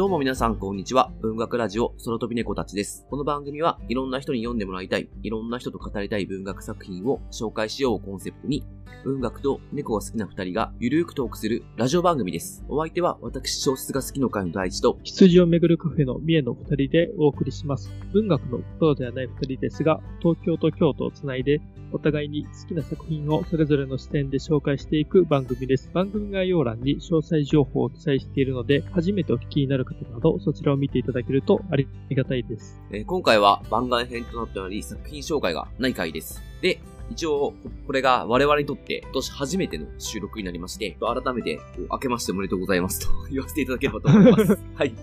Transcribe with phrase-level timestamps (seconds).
[0.00, 1.12] どうも皆さんこんにちは。
[1.20, 3.06] 文学ラジオ空飛び猫たちです。
[3.10, 8.64] この番組はいろんな人に読んでもらいたい、いろんな人と語りたい文学作品を紹介しようをコンセプトに、
[9.04, 12.64] 文学と猫が好きな二人がゆるーくトークするラジオ番組です。
[12.70, 17.92] お相手は私小説が好きの会の大地と、羊をめぐるカフェの三重の二人でお送りします。
[18.14, 21.60] 文学のプロではない二人ですが、東京と京都をつないで、
[21.92, 25.90] お互いに好きな作品をそれぞれの視点で紹介していく番組です。
[25.92, 32.80] 番組概要欄に詳細情報を記載しているので、初めてお聞きになる方など、そちらを見ていただけるとありがたいです。
[32.90, 36.40] えー今回は番外編となっており作品紹介がない回です。
[36.60, 37.54] で、一応、
[37.86, 44.58] これが我々にとって今年初めての収録になりまして、改めて、明けましておめでとうございますと 言わせていただければと思います。
[44.74, 44.94] はい。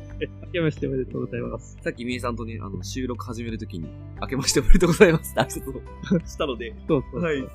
[0.46, 1.78] 明けましておめでとうございます。
[1.82, 3.88] さっきみえさんとね、あの、収録始めるときに、
[4.22, 7.48] 明けましておめでとうございますって挨拶をしたので、そうそうそうはい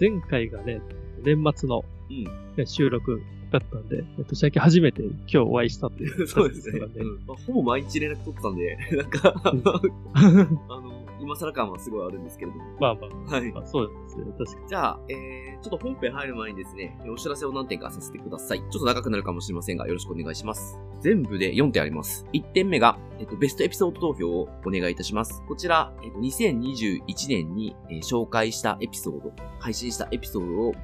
[0.00, 0.80] 前回がね、
[1.24, 2.24] 年末の、うん。
[2.56, 6.80] ね収録だったんで、えっと、最近初めて今日お会いしたっていう そうですね。
[6.80, 12.64] うんまあほぼ毎日連絡取ってたんで、 なんか、う んあの、今更感はすごいあるんですけれども。
[12.78, 13.52] まあまあ、はい。
[13.52, 14.24] まあ、そうですね。
[14.38, 14.68] 確かに。
[14.68, 18.58] じゃあ、えー、ちょっと本編入る前にですね、お知らせを何点かさせてください。
[18.58, 20.78] ちょっと長くなるかもしれませんが、よろしくお願いします。
[21.00, 22.26] 全部で4点あります。
[22.32, 25.42] 1点目が、えっと、ベストエピソード投票をお願いいたします。
[25.48, 30.74] こちら、えっと、2021年に、えー紹介したエピソード、配信したエピソードを、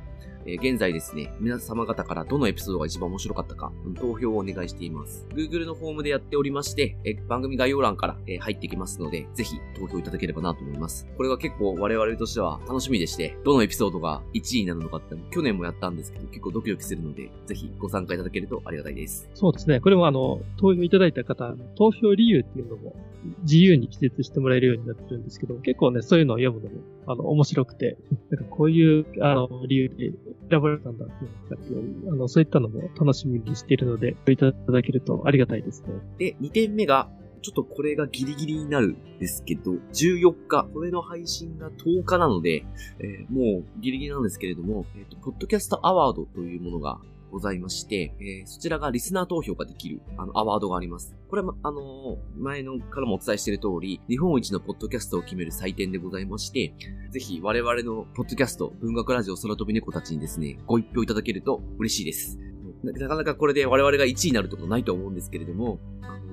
[0.46, 5.26] え現在ですね、皆様方からどのエピソードが一番面白かったか、投票をお願いしています。
[5.30, 11.06] Google のフォームでやっておりまして、え番組概要欄から、え入ってきますので、ぜひ投票いただければなと思います。
[11.16, 19.28] これが結構我々としては楽しみでして、どのエピソードが1位になるのかって去年もやったんですけど、結構ドキドキするので、ぜひご参加いただけるとありがたいです。
[19.34, 19.80] そうですね。
[19.80, 22.94] これもあの、投票いただいた方、投票理由っていうのも
[23.42, 27.96] 自由に記述してもらえるようになってるんですけど、結構ね、そういうのを読むのも、あの、面白くて、
[28.30, 30.12] なんかこういう、あの、理由で
[30.50, 35.88] 選ばれたんだっていうのがっていうあの、そういったのも楽しみにしているので、いただけるとありがたいですね。
[36.18, 37.10] で、2点目が、
[37.42, 42.64] ちょっとこれがギリギリになるんですけど、14日、これの配信が10日なので、
[43.00, 47.00] えーもうギリギリなんですけれども、えっ、と、ポッドキャストアワードというものが
[47.32, 51.16] ございまして、えーそちらがリスナー投票ができる、あの、アワードがあります。
[51.32, 56.74] これは、あの前のからもお伝えしている通り、日本一のポッドキャストを決める祭典でございまして、
[57.10, 62.38] ぜひ我々のポッドキャスト、文学ラジオ空飛び猫たちにですね、ご一票いただけると嬉しいです。
[62.82, 65.78] ななかなかこれで我々が1位になるってことないと思うんですけれども、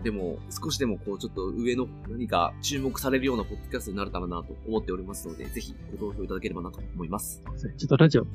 [0.03, 7.43] でも、少しでもこう、ちょっと上の何か注目されるようなポッドキャストになれたらなと思っておりますので、ぜひご投票いただければなと思います。
[7.77, 8.29] ちょっとラジオ、ね、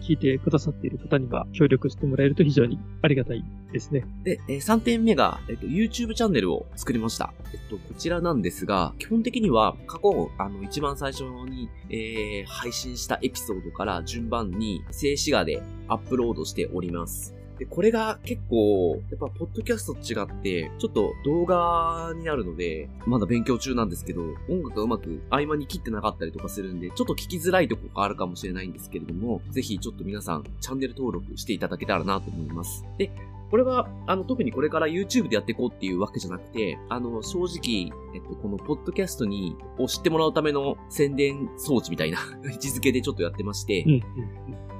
[0.00, 4.06] 聞いてくださっている方には協力してもらえると非常にありがたいですね。
[4.24, 7.34] で、えー3点目が、えっと、YouTube チャンネルを作りました。
[7.52, 17.41] えっと、こちらなんですが、基本的には過去、あの、一番最初に、えー配信したエピソードから順番に静止画でアップロードしております。
[17.62, 32.84] で、これが結構、やっぱ、ポッドキャストと違って、ちょっと動画になるので、まだ勉強中なんですけど、音楽がうまく合間に切ってなかったりとかするんで、ちょっと聞きづらいとこがあるかもしれないんですけれども、ぜひちょっと皆さん、チャンネル登録していただけたらなと思います。
[32.98, 33.12] で、
[33.52, 43.84] これは、あの、特にこれから YouTube でやっていこうっていうわけじゃなくて、あの、正直、えっと、このポッドキャストに、を知ってもらうための宣伝装置みたいな位置づけでちょっとやってまして、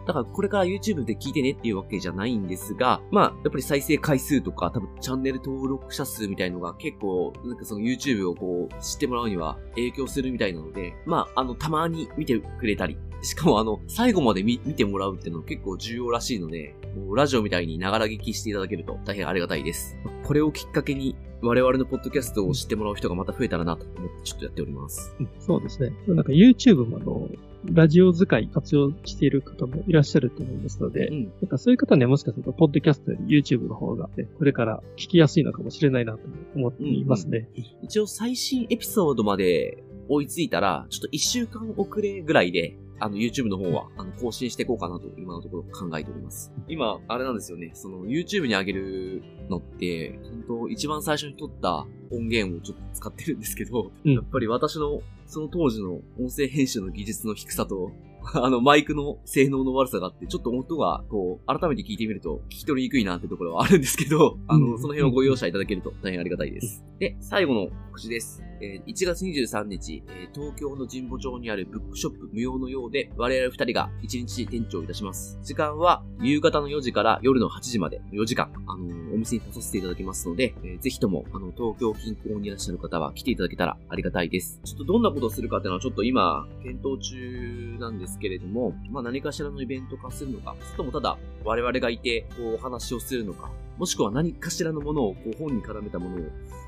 [0.06, 19.96] だからこれから YouTube で聞いてねっていうわけじゃないんですが、まあ、やっぱり再生回数とか、多分チャンネル登録者数みたいのが結構、なんかその YouTube をこう、知ってもらうには影響するみたいなので、まあ、あの、たまに見てくれたり、しかもあの、最後まで見見てもらうっていうの結構重要らしいので、もうラジオみたいにながら聞きしていただけると大変ありがたいです。
[20.24, 25.14] これをきっかけに、我々のポッドキャストを知ってもらう人がまた増えたらなと思ってちょっとやっております。
[25.18, 25.92] うんそうですね。
[26.06, 27.28] なんか YouTube もあの、
[27.64, 31.24] ラジオ使い活用している方もいらっしゃると思いますので、うん。
[31.24, 36.20] なんかそういう方にはもしかすると、ポッドキャストより YouTube の方が、ね、これから聞きやすいのかもしれないなと
[36.56, 37.48] 思っていますね。
[37.82, 46.52] 一応最新エピソードまで追いついたら、ちょっと一週間遅れぐらいで、あの、YouTube の方は、あの、更新していこうかなと、今のところ考えております。
[46.68, 57.90] 今、あれなんですよね、その、YouTube に上げるのって、本当一番最初に撮った音源をちょっと使ってるんですけど、うんやっぱり私の、その当時の音声編集の技術の低さと、
[58.34, 66.84] あの、マイクの性能の悪さがあって、ちょっと音が、こう、改めて聞いてみると、聞き取りにくいなってところはあるんですけど、あの、うんその辺をご容赦いただけると大変ありがたいです。
[67.00, 68.44] で、最後の告知です。
[68.62, 75.38] え1月23日、え東京の神保町にあるブックショップ無用のようで、我々二人が1日店長いたします。
[75.42, 84.60] 時間は、夕方の4時から夜の8時まで、4時間、あのお店に立たせていただきますので、えーぜひとも、あの、東京近郊にいらっしゃる方は来ていただけたらありがたいです。
[84.64, 93.50] ちょっとどんなことをするかっていうのはちょっと今、検討中なんですけれども、まあ何かしらのイベント化するのか、それともただ、我々がいて、こう、お話をするのか、
[93.82, 96.18] もしくは何かしらのものを、こう本に絡めたものを、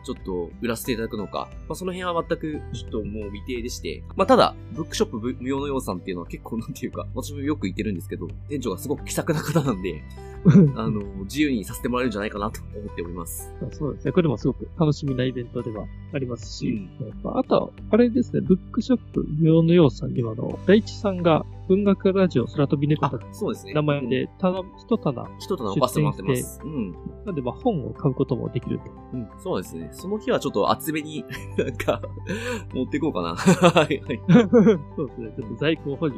[0.05, 10.03] ちょっと売らせていただくのか、まあ、その辺は全く、ちょっともう未定でして、まあ、ただ、ブックショップ無用のようさんっていうのは結構なんていうか、私もよく行ってるんですけど、店長がすごく気さくな方なんで、
[10.77, 13.53] あの、自由にさせてもらえるんじゃないかなと思っております。
[13.73, 14.13] そうですね。
[14.13, 16.69] これもすごく楽しみなイベントではありますし、
[17.01, 23.73] うんまああとは、あれですね、ブックショップ無用のようさんには、あの、大地さんが文学ラジオ空飛び猫あたち、そうですね。
[23.73, 26.61] 名前うんで、ただ、一棚、一棚置かせてもらってます。
[26.63, 26.95] うん。
[27.25, 28.85] なんで、まあ、本を買うこともできると。
[29.15, 29.89] うん、そうですね。
[29.93, 31.25] その日はちょっと厚めに、
[31.57, 32.03] なんか、
[32.75, 33.35] 持っていこうかな。
[33.37, 34.21] はい、はい。
[34.97, 35.33] そうですね。
[35.37, 36.17] ちょっと在庫を補充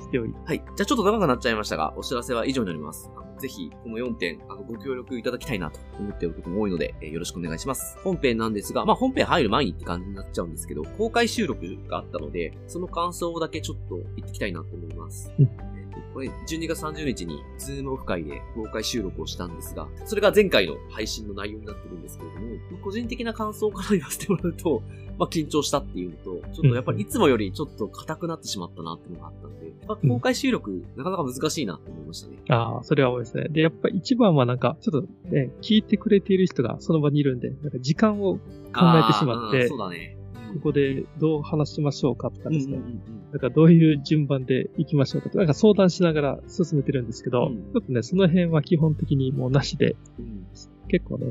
[0.00, 0.38] しておいて。
[0.44, 0.58] はい。
[0.58, 3.10] じゃあちょっと長くなっちゃいましたが、お知らせは以上になります。
[3.38, 7.98] ぜひ、この4点、あの、ご協力いただきたいなと思っていることも多いので、えーよろしくお願いします。
[8.02, 15.32] 本編なんですが、まあ本編入る前にって感じになっちゃうんですけど、公開収録があったので、その感想だけちょっと言ってきたいなと思います。
[15.38, 15.75] うん
[16.16, 24.82] これ、12月30日に、ズームオフ会で公開収録をしたんですが、それが前回の配信の内容になってるんですけれども、個人的な感想から言わせてもらうと、
[25.18, 32.38] まあ、緊張したっていうのと、ちょっとやっぱりいつもよりちょっと硬くなってしまったなっていうのがあったんで、まあ、公開収録、なかなか難しいなって思いましたね。
[32.48, 33.48] ああ、それは多いですね。
[33.50, 40.15] で、やっぱ一番はなんか、ちょっとね、聞いてくれている人がその場にいるんで、なんか時間を考えてしまってそうだね。
[40.54, 42.76] ここでどう話しましょうかとかですね。
[42.76, 47.56] うんうんうんなんかどういう順番で行きましょうかとか、なんか相談しながら進めてるんですけど、うん。
[47.56, 50.46] ちょっとね、その辺は基本的にもうなしで、うん。
[50.88, 51.26] 結構ね、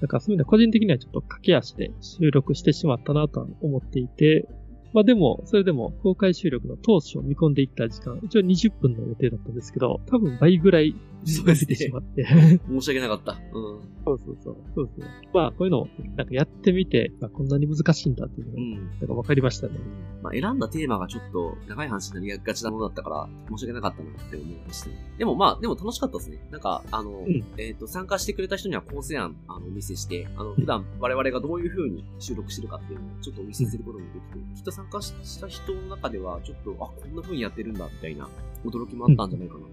[0.00, 4.46] なんかそういうのは個人的にはちょっと駆け足で収録してしまったなとは思っていて、
[4.92, 10.94] まあでも、それでも公開収録の当初見込んでいった時間、一応20分の予定だったんですけど、多分倍ぐらい
[11.26, 12.24] 伸びてしまって。
[12.24, 13.32] 申し訳なかった。
[13.52, 13.80] うん。
[14.04, 14.56] そうそうそう。
[14.74, 15.06] そうですね。
[15.34, 18.74] まあ、こういうのをなんかやってみて、まあ、こんなに難しいんだっていうのが、うん。
[18.74, 19.74] なんか分かりましたね。
[20.22, 24.94] まあ、選んだテーマがちょっと長い話になりがちなものだったから、申し訳なかったなって思いましたね。
[25.18, 26.38] でもまあ、でも楽しかったですね。
[26.50, 38.28] なんか、あの、んえっ、と、参加してくれた人には構成案、あの、お見せして、あの、普段我々がどういう風に収録してるかっていうのをちょっとお見せすることもできて、きっと参加した人の中では、ちょっと、あ、こんな風にやってるんだ、みたいな、
[38.64, 39.66] 驚きもあったんじゃないかなと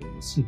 [0.00, 0.44] 思いますし、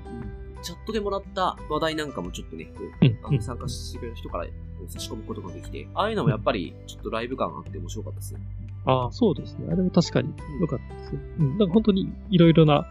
[0.62, 4.46] チャットでもらった話題なんかもちょっとね、こううんあの参加してくれた人から
[4.88, 8.40] 差し込むことができて、ああいうのもやっぱりちょっとライブ感あって面白かったですね。
[8.84, 9.66] ああ、そうですね。
[9.72, 11.12] あれも確かに良かったです。
[11.38, 11.58] うん。
[11.58, 12.86] なんか本当にいろいろな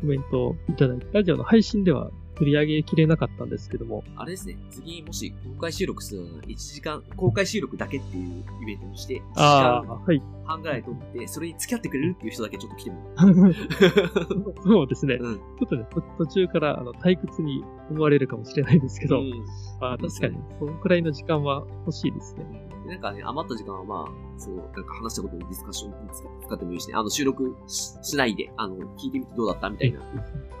[0.00, 10.22] コメントをいただいて、ラジオの配信では取り上げきれなかったんですけども、あれですね、次もし公開収録するなら1時間、公開収録だけっていうイベントにして、1時間はい。
[10.44, 13.02] 半ぐらい撮って、それに付き合ってくれるっていう人だけちょっと来ても
[14.62, 15.16] そうですね。
[15.16, 15.28] らう。
[15.28, 15.36] うん。
[15.36, 19.32] ちょっとね、途途中からあの退屈に思われるかもしれないですけど、うん
[19.80, 22.44] ああ確かに、そのくらいの時間は欲しいですね。
[22.86, 30.00] でなんかね、余った時間はまあ、そう、なんか話したことにディスカッションに使使ってもいいしね、あの、収録ししないで、あの、聞いてみてどうだったみたいな、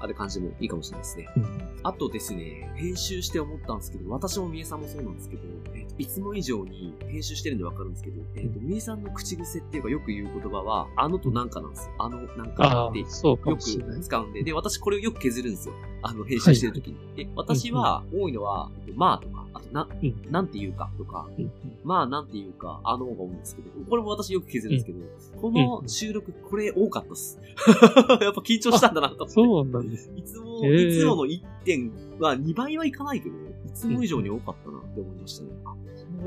[0.00, 1.28] ある感じもいいかもしれないですね。
[1.36, 1.80] うん。
[1.82, 5.42] あとですね、編集して思ったんですけど、私もみえさんもそうなんですけど、
[5.74, 11.94] えっといつも以上に編集してるんでわかるんですけど、えっとみえさんの口癖っていうかよく言う言葉は、あのとなんかなんですよ。
[11.98, 13.62] あのなんかって、そうかよく。
[13.62, 15.74] 使うんで、で、私これをよく削るんですよ。
[16.02, 16.96] あの、編集してる時に。
[17.16, 21.50] で、私は多いのは、えっとまあとか、あとな、うんなんて言うかとか、うん
[21.82, 27.40] まあなんて言うか、あのが多いんですけど、これも私よく削るんですけど、この収録これ多かったっす。
[28.20, 29.32] やっぱ緊張したんだなと思って。
[29.32, 30.10] そうなんです。
[30.16, 35.50] いつも、いつもの1点は2倍はいかないけど、いつも以上に多かったなって思いましたね。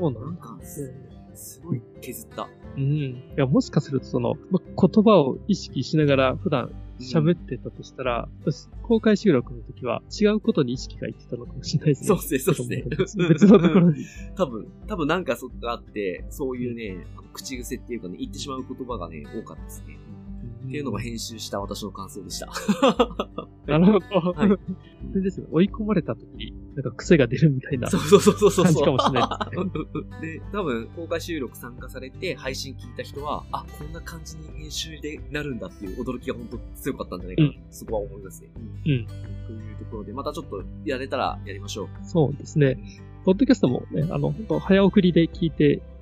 [0.08, 0.92] あそうななんんかす、
[1.34, 2.48] すごい削った。
[2.76, 2.82] うん。
[2.84, 12.06] いや、もしかするとその、ま言葉を意識しながら普段喋ってたとしたら、私公開収録の時は違うことに意識がいってたのかもしれないですね。
[12.08, 13.28] そうですね、そうですね。
[13.28, 14.04] 別のところに。
[14.36, 19.98] 多分、多分なんかそっがあって、そういうね、口癖っていうかね、言ってしまう言葉がね、多かったですね。
[20.66, 22.46] っていうのが編集した私の感想でした。
[23.66, 24.32] なるほど。
[24.32, 24.58] はい
[25.10, 25.46] それですね。
[25.50, 27.88] 追い込まれた時に、なんか癖が出るみたいな。
[27.88, 28.64] そうそうそうそうそう。
[28.64, 29.40] 感じかもしれな
[30.20, 38.50] い で、多分、公開収録参加されて、配信聞いた人は、あ、こんな感じに編集でなるんだっていう驚きが本当強かったんじゃないかな、そこは思いますね。
[38.54, 38.82] うん。
[38.84, 39.06] という
[39.78, 41.88] ところで、またちょっとやれたらやりましょう。
[42.02, 42.78] そうですね。
[43.24, 45.99] ポッドキャストもね、あの、本当早送りで聞いてうんうんうん。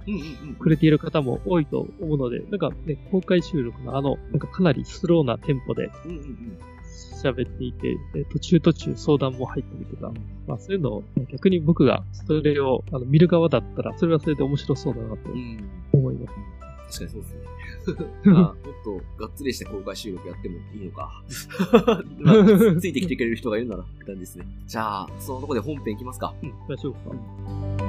[0.58, 5.90] くれている方も多いと思うので、なんかね、公開収録のあの、なんかかなりスローなテンポで。
[7.22, 10.12] 喋っていて、で途中途中相談も入ったりとか、
[10.46, 15.68] まあそういうのを逆に僕がそれをあの見る側だったら、それはそれで面白そうだなとうん。
[15.92, 16.34] 思います。
[16.98, 18.06] 確かにそうですね。
[18.24, 21.22] ま あ、もっとがっつりした公開収録やってもいいのか。
[22.20, 24.46] まあ、ついてきてくれる人がいるならって感じですね。
[24.66, 26.34] じゃあ、そのとこで本編いきますか。
[26.42, 27.88] うん、大丈夫か。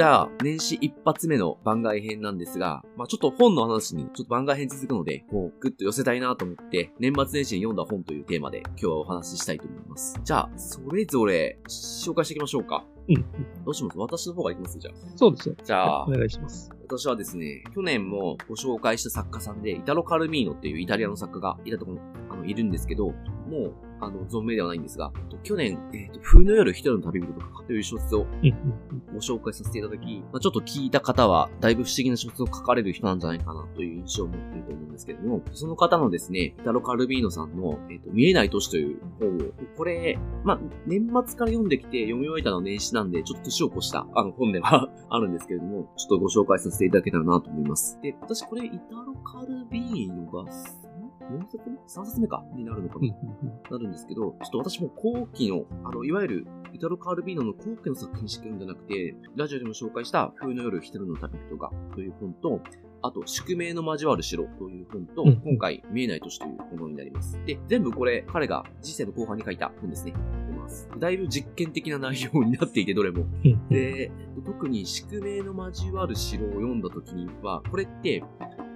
[0.00, 10.18] じじゃあ、年始一発目の番外編なんですが、まあちょっと本の話にちょっと番外編続くので、こう、ぐっと寄せたいなと思って、年末年始に読んだ本というテーマで今日はお話ししたいと思います。
[10.24, 12.82] じゃあ、それぞれ紹介していきましょうか。
[13.10, 13.14] うん。
[13.62, 13.98] どうします？
[13.98, 14.78] 私の方がいきます？
[14.78, 14.94] じゃあ。
[15.16, 15.54] そうですよ。
[15.62, 16.70] じゃあ、お願いします。
[16.80, 21.98] 私はですね、去年もご紹介した作家さんで、イタロ・カルミーノっていうイタリアの作家がいたところ、
[22.30, 28.26] あの、いるんですけど、もう、あの、存命ではないんですが、去年、えっ、ー、と、冬の夜一人の旅人とかという小説を
[29.12, 39.40] ご紹介させていただき、まあ、ちょっと聞いた方は、だいぶ不思議な小説を書かれる人なんじゃないかなという印象を持っていると思うんですけども、その方のですね、イタロ・カルビーノさんの、えっ、ー、と、見えない都市という本を、
[39.76, 47.98] これ、まあ、年末から読んできて読み終えたのは年始なんで、ちょっと年を越した、あの、本では あるんですけれども、ちょっとご紹介させていただけたらなと思います。
[48.02, 50.50] で、私これ、イタロ・カルビーノが
[51.30, 52.44] 4冊目 ?3 冊目か？
[52.54, 53.06] になるのかな、
[53.70, 62.60] なるんですけど、ちょっと私も後期の、あの、いわゆる、イタロ・カールビーノの後期の作品しか読んでなくて、ラジオでも紹介した冬の夜一人の旅人がという本と、
[63.02, 67.40] あと、宿命の交わる城という本と、今回、見えない都市というものになります。
[67.46, 70.12] で、全部これ、彼が人生の後半に書いた本ですね。
[70.98, 73.24] だいぶ実験的な内容になっていて、どれも。
[73.70, 74.12] で、
[74.44, 78.22] 特に宿命の交わる城を読んだ時には、これって、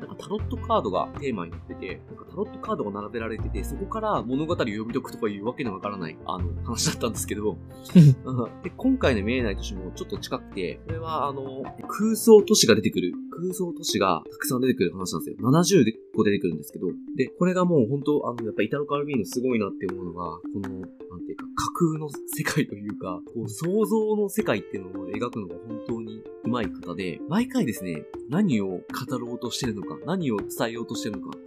[0.00, 7.56] なんかタロットカードがテーマになってて、なんかタロットカードが並べられてて、そこから物語を読み解くとかいうわけのわからない、あの、話だったんですけど、
[8.62, 15.50] で今回の見えない都市もちょっと近くて、これはあの、空想都市が出てくる、空想都市がたくさん出てくる話なんですよ。
[15.50, 20.80] 70個出てくるんですけど、で、これがもう本当、あの、やっぱイタロカルビーノすごいなって思うのが、この、なん
[21.24, 28.82] ていうか、架空の世界というか、こう、想像の世界っていうのを描くのが本当に上手い方で、毎回ですね、何を語
[29.18, 31.38] ろうとしてるのか、何を伝えようとしてるのか、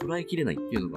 [0.00, 0.96] 捉えきれないっていうのが、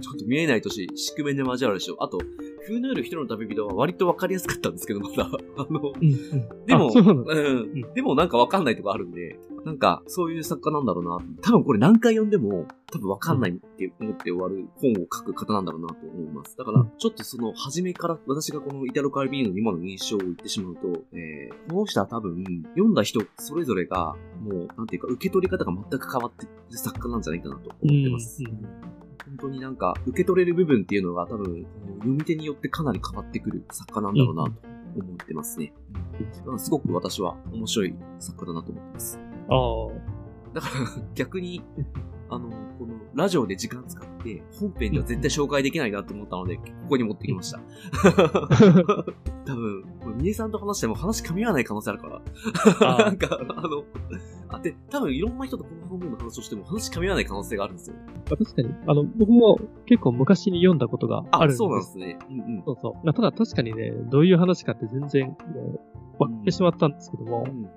[0.00, 1.96] ちょっと見えないとし、宿命で交わるでしょ。
[2.00, 2.18] あと、
[2.62, 5.24] フーヌール一人の旅人は割とわかりやすかったんですけど、まだ。
[5.56, 6.16] あの、うんう
[6.62, 11.18] ん、でも、うん、でもなんかわかんないとこあるんで、なんか、そういう作家なんだろうな。
[11.42, 16.56] 多分これ何回読んでも、多分わかんないって思って終わる本を書く方なんだろうなと思います。
[16.56, 28.42] だから、ちょっとその、初めから私がこのイタロカルビーノの今の印象を言ってしまうと、えー、この人は多分、読んだ人それぞれが、もう、なんていうか、受け取り方が全く変わってる作家なんじゃないかなと思ってます。
[28.42, 28.99] うん
[29.30, 31.66] 本当になんか、受け取れる部分っていうのが多分、
[31.98, 34.52] 読み手によってかなり変わってくる作家なんだろうなと
[34.98, 35.72] 思ってますね。
[36.46, 39.20] うん、すごく私は面白い作家だなと思ってます。
[39.48, 40.54] ああ。
[40.54, 41.62] だから逆に、
[42.30, 47.60] あの、このラジオで時間使って、本編では絶対紹介できないなと思ったので、ここに持ってきました。
[49.44, 49.84] 多分、
[50.16, 52.22] みえさんと話しても話噛み合わない可能性あるか
[52.78, 53.04] ら。
[53.04, 53.84] なんか、あの、
[54.48, 57.96] あ、で、多分いろんな人とこの本の話をしても話噛み合わない可能性があるんですよ。
[58.28, 58.74] 確かに。
[58.86, 61.56] あの、僕も結構昔に読んだことがあるんです。
[61.56, 62.18] あ、そうなんですね。
[62.30, 62.62] うんうん。
[62.64, 63.12] そうそう。
[63.12, 65.80] ただ確かにね、どういう話かって全然、もう、
[66.20, 67.68] 割ってしまったんですけども、うん、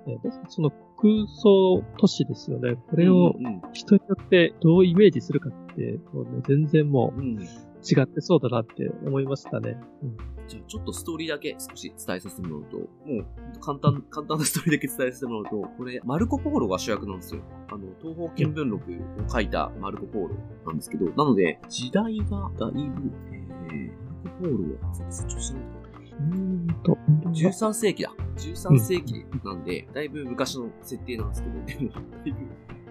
[0.48, 2.76] その空想都市ですよね。
[2.90, 3.34] これを
[3.72, 9.78] 人によってどうイメージするかって、もうね、全然もう違ってそうだなって思いましたね。
[10.02, 17.40] うん、じゃあちょっとストーリーだけ少し伝えさせてもらうと、もう簡単、簡単なストーリーだけ伝えさせてもらうと、これ、マルコ・ポーロが主役なんですよ。
[17.68, 20.34] あの、東方見聞録を書いたマルコ・ポーロ
[20.66, 23.92] なんですけど、なので、時代がだいぶ、えー、
[24.24, 25.73] マルコ・ポーロは、ちょっと
[26.20, 26.96] うんと、
[27.32, 28.12] 13世紀だ。
[28.36, 32.38] 13世紀なんで、だいぶ昔の設定なんですけど、でも、だいぶ、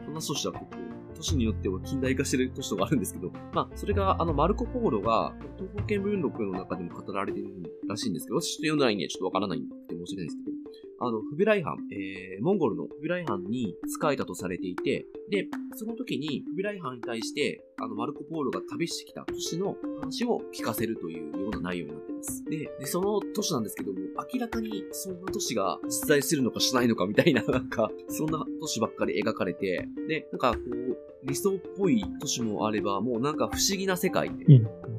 [0.08, 0.77] 話としては結構、
[1.15, 7.48] 都市によっては近代化してる都市とかあるんですけど、まあ、それが、あの、マルコ・ポーロが、東方見聞録の中でも語られてる
[7.88, 10.53] らしいんですけど、私ちょっと読んでないんで、ちょっとわからないんで申し訳ないんですけど、
[11.06, 22.46] あの、フビライハン、えー、モンゴルのフビライハンに仕えたとされていて、で、その時にフビライハンに対して、あの、マルコ・ポーロが旅してきた都市の話を聞かせるというような内容になっています。
[22.46, 24.00] で、でその都市なんですけども、
[24.34, 34.32] 明らかにそんな都市が実在するのかしないのかみたいな、なんか、そんな都市ばっかり描かれて、で、なんかこう、理想っぽい都市もあれば、もうなんか不思議な世界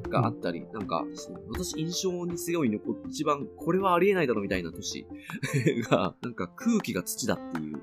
[0.09, 1.05] があったり、なんか、
[1.49, 5.05] 私印象に強い残っ一番、これはありえないだろみたいな都市
[5.89, 7.39] が、なんか空気が土だっ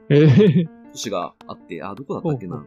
[0.08, 0.68] ていう。
[0.92, 2.56] 都市があって、あ、どこだったっけな。
[2.56, 2.66] もう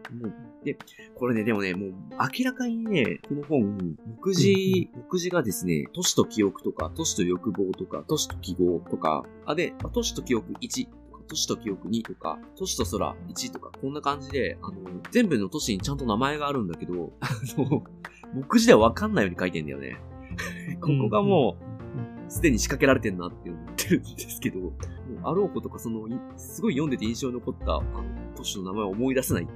[0.64, 0.78] で、
[1.14, 10.88] これね、でもね、もう明らかにね、この本、目次、目次がですね、都市と記憶とか、都市と欲望とか、都市と記号とか、あ、で、都市と記憶1、
[11.28, 14.76] 都市と記憶2とか、都市と空1とか、こんな感じで、あの、
[15.12, 17.84] 全部の都市にちゃんと名前があるんだけど、あの、
[18.34, 19.98] 目次ではわかんないように書いてんだよね。
[20.82, 21.75] ここがもう、
[22.28, 24.74] すでに仕掛けられてんなって思ってるんですけど、もう
[25.24, 27.84] あろうことかその、すごい読んでて印象に残った、あの、
[28.36, 29.48] 都市の名前を思い出せない。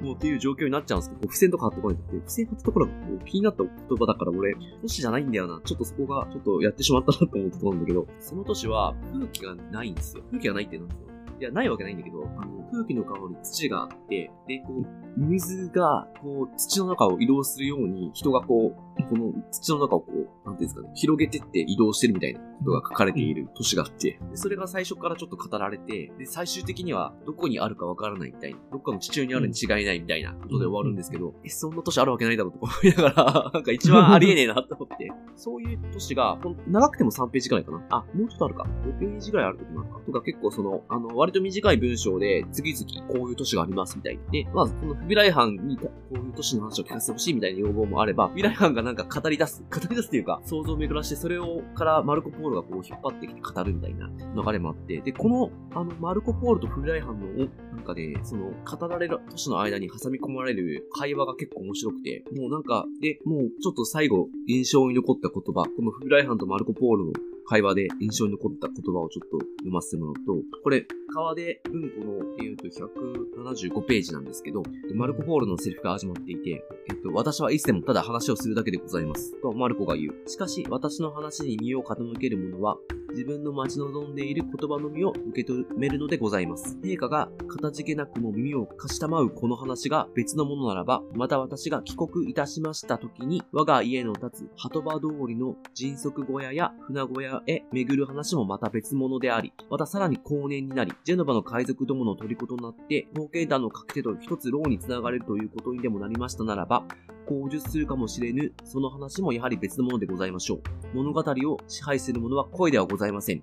[0.00, 5.60] もうっていう状況になっちゃうんですけど、付箋とか貼ってこないとって、付箋貼ったところがこう気になった言葉だから俺、都市じゃないんだよな。
[5.64, 10.22] ちょっとそこが、ちょっとやってしまったなと思うところなんだけど、その都市は空気がないんですよ。
[10.30, 11.10] 空気がないってなんですよ。
[11.40, 37.82] いや、ないわけないんだけど、あの、空気の代わりに土があって、で、こう、水が、こう、土の中を移動するように、人がこう、この土の中をこう、なんていうんですかね、広げてって移動してるみたいなことが書かれている都市があって、でそれが最初からちょっと語られて、で、最終的にはどこにあるかわからないみたいな、どっかの地中にあるに違いないみたいなことで終わるんですけど、え、そんな都市あるわけないだろうと思いながら、 なんか一番ありえねえなと思って、そういう都市が、長くても3ページくらいかな。
[37.90, 38.66] あ、もうちょっとあるか。
[38.84, 40.00] 5ページくらいある時もあるか。
[40.06, 67.12] とか結構その、あの、割と短い文章で、次々こういう都市がありますみたいで、まずこのフビライ藩にこういう都市の話を聞かせてほしいみたいな要望もあれば、フビライ藩がなんか語り出す、 語り出すっていうか、想像を巡らして、それを、からマルコ・ポールがこう引っ張ってきて語るみたいな流れもあって、で、この、あの、マルコ・ポールとフビライハンの、なんかね、その、語られる都市の間に挟み込まれる会話が結構面白くて、もうなんか、で、もうちょっと最後、印象に残った言葉、このフビライハンとマルコ・ポールの
[67.50, 74.62] 会話で印象に残った言葉をちょっと読ませてもらうと、これ、川で文庫の、言うと、175ページなんですけど、
[74.94, 79.34] マルコ・ポールのセリフが始まっていて、えっと、私はいつでもただ話をするだけでございます。
[79.42, 80.28] と、マルコが言う。
[80.30, 82.78] しかし、私の話に身を傾ける者は、
[83.10, 86.78] 自分の待ち望んでいる言葉のみを受け止めるのでございます。
[86.82, 106.84] 陛下が、かたじけなくも耳を貸したまうこの話が別のものならば、また私が帰国いたしました時に、我が家の立つ鳩場通りの迅速小屋や船小屋へ巡る話もまた別物であり、またさらに後年になり、ジェノバの海賊どもの虜となって、冒険団の書き手と一つ牢に繋がれるということにでもなりましたならば、
[107.26, 110.60] 口述するかもしれぬ、その話もやはり別のものでございましょう。
[110.94, 112.99] 物語を支配するものは声ではございません。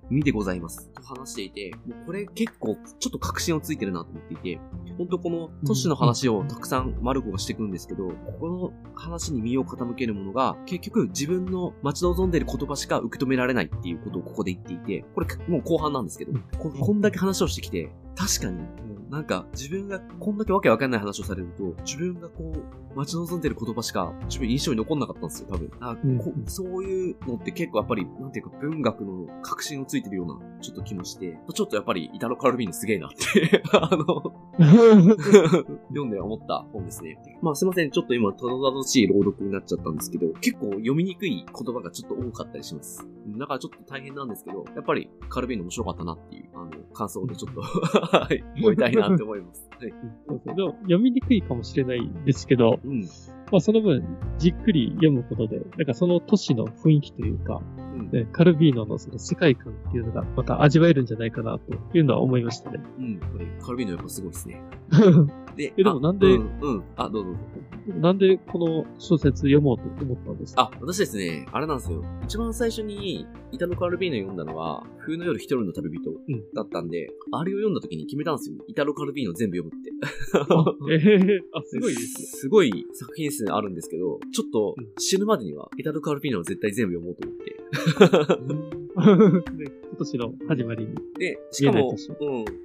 [0.10, 0.90] 身でございます。
[0.92, 4.60] と話していて、もうこれ結構ちょっと確信をついてるなと思っていて、
[4.98, 18.60] 本当この都市の話をたくさんマルコがしていくんですけど、ここの話に身を傾けるものが、結局自分の待ち望んでいる言葉しか受け止められないっていうことをここで言っていて、これもう後半なんですけど、ここんだけ話をしてきて、確かに、
[19.10, 25.72] なんか自分がこんだけわけわかんない話をされると、自分がこう、待ち望んでる言葉しか自分印象に残んなかったんですよ、多分。
[25.80, 34.34] あ、うん、こそういうのって結構やっぱり、なんていうか文学の確信をついてるような、ちょっと気もして、ちょっとやっぱりイタロ・カルビーノすげえなって あの
[35.90, 37.18] 読んで思った本ですね。
[37.42, 43.08] まあすいません、ちょっと今、たどたどしい朗読になっちゃったんですけど、結構読みにくい言葉がちょっと多かったりします。
[43.38, 47.62] だからちょっと大変なんですけど、やっぱりカルビーノ面白かったなっていう、あの、感想でちょっと
[48.18, 49.68] はい、思いたいなって思います。
[49.80, 49.94] はい。
[50.28, 50.56] そうそう。
[50.56, 53.08] でも、読みにくいかもしれないですけど、うん。
[53.52, 54.04] まあ、その分、
[54.38, 62.80] じっくり読むことで、なんかその都市の雰囲気というか、うん、ね、カルビーノのその世界観っていうのがまた味わえるんじゃないかなというのは思いましたね。
[63.00, 63.20] うん。
[63.20, 64.62] これ、カルビーノやっぱすごいですね。
[65.58, 66.84] で、え、でもなんで、うん、うん。
[66.98, 67.30] あ、どうぞ。
[68.00, 70.64] なんでこの小説読もうと思ったんですか？
[70.64, 72.04] あ、私ですね、あれなんですよ。
[72.26, 76.12] 一番最初に、イタノ・カルビーノ読んだのは、冬の夜一人の旅人
[76.54, 78.58] だったんで、うん、あれを読んだ時に決めたんですよ。
[78.68, 79.92] イタロ・カルビーノ全部読むって。
[80.94, 87.58] えー、あ、すごいですすごい作品数あるんですけど、ちょっと死ぬまでには、イタロ・カルビーノを絶対全部読もうと思って。
[88.98, 90.96] 今年の始まりに。
[91.20, 91.96] で、しかも、うん。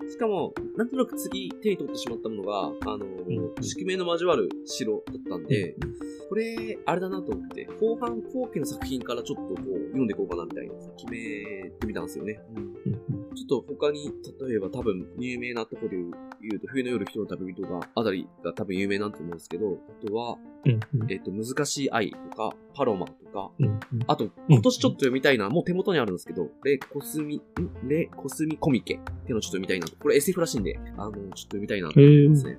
[0.09, 12.41] しかも、なんとなく次手に取ってしまったものが、あの、うん、宿命の交わる城だったんで、うん、これ、あれだなと思って、後半後期の作品からちょっとこう、読んでいこうかなみたいな決めてみたんですよね。
[12.57, 14.11] うんちょっと他に、
[14.49, 27.89] 例えば多分有名なところで言うと、冬の夜人の旅人が、あたりが多分有名なんと思うんですけど、あとは、うんうん、えっ、ー、と、難しい愛とか、パロマとか、うんうん、あと、今年ちょっと読みたいな、もう手元にあるんですけど、レコスミ、ん？
[27.89, 32.59] レコスミコミケっていうのをちょっと読みたいなこれ SF らしいんで、あの、ちょっと読みたいなと思いますね。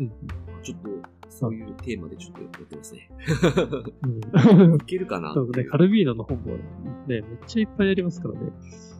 [0.00, 0.12] うん、
[0.62, 3.10] ちょっと、そういうテーマでちょっとやってますね。
[4.56, 5.34] うん、いけるかな？
[5.34, 6.60] そうね、カルビーノの本もね、
[7.08, 8.52] めっちゃいっぱいありますからね。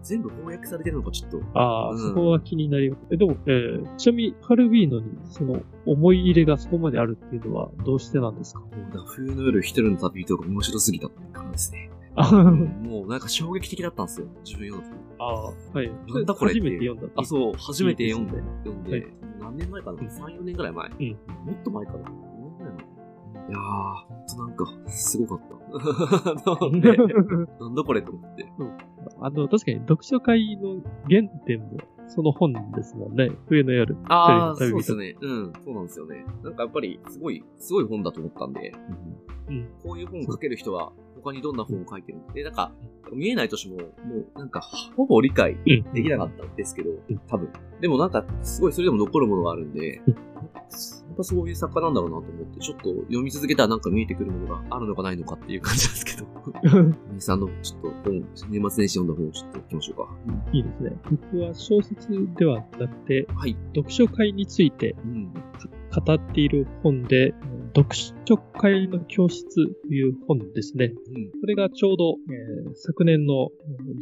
[0.03, 1.41] 全部翻訳されてるのかちょっと。
[1.59, 3.03] ああ、うん、そこは気になります。
[3.11, 8.61] え、でも、えー、ちなみに、カルビーノに、その、思い入れがそこまであるっていうのは、どうしてなんですか？
[8.61, 11.91] もう、冬の夜一人の旅人が面白すぎたって感じですね。
[12.17, 14.29] もうなんか衝撃的だったんですよ。
[14.45, 14.97] 自分読んで。
[15.19, 15.91] ああ、はい。
[16.09, 19.07] なんだこれ初めて読んだあ、そう、初めて読んで、読んで、はい、
[19.41, 20.89] 何年前かな ?3、4年ぐらい前。
[20.89, 21.11] うん。
[21.47, 21.99] もっと前かな？
[23.47, 23.61] いやー、
[24.09, 26.61] ほんとなんか、すごかった。
[26.61, 27.05] なんで、な
[27.69, 28.51] んだこれと思って。
[28.59, 28.79] うん。
[29.21, 33.31] あの、確かに読書会の原点も、その本ですもんね。
[33.49, 33.97] 冬の夜。
[34.09, 35.17] ああ、そうですね。
[35.21, 36.25] うん、そうなんですよね。
[36.43, 38.73] なんかやっぱり、すごい、すごい本だと思ったんで、
[39.49, 40.93] うん、こういう本を書ける人は、
[41.25, 42.33] 他にどんな本を書いてるの？
[42.35, 42.71] で、なんか、
[43.13, 43.85] 見えない年も、も
[44.35, 44.61] うなんか、
[44.97, 46.91] ほぼ理解できなかったんですけど、
[47.29, 47.49] 多分。
[47.81, 56.27] でもなんか、すごいそれでも残るものがあるんで、やっぱそういう作家なんだろうなと思って、ちょっと読み続けたらなんか見えてくるものがあるのかないのかっていう感じですけど。
[57.09, 60.09] 皆さんのちょっと本、年末年始読んだ本をちょっと行きましょうか。
[60.53, 60.97] いいですね。
[61.11, 64.97] 僕は小説ではなくて、はい、読書会について、
[65.95, 67.35] 語っている本で、
[67.77, 67.89] 読
[68.27, 70.93] 書会の教室という本ですね。
[70.95, 73.51] うん、これがちょうど、えー、昨年の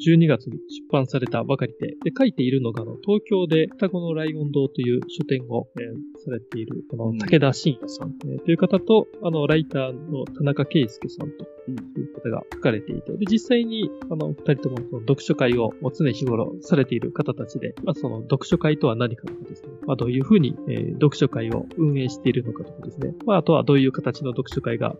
[0.07, 11.31] 12月に出版されたばかりで、で書いているのが東京で双子のライオン堂という書店を、えー、されているこの武田信也さん、うん、えー、という方と、あの、ライターの田中圭介さん。
[11.31, 24.95] という方が書かれていて、で、実際にあの、二人ともその読書会を常日頃されている方たちで、まあ、その読書会とは何かとかですね、まあ、どういうふうに、えー、読書会を運営しているのかとかですね、まあ、あとはどういう形の読書会が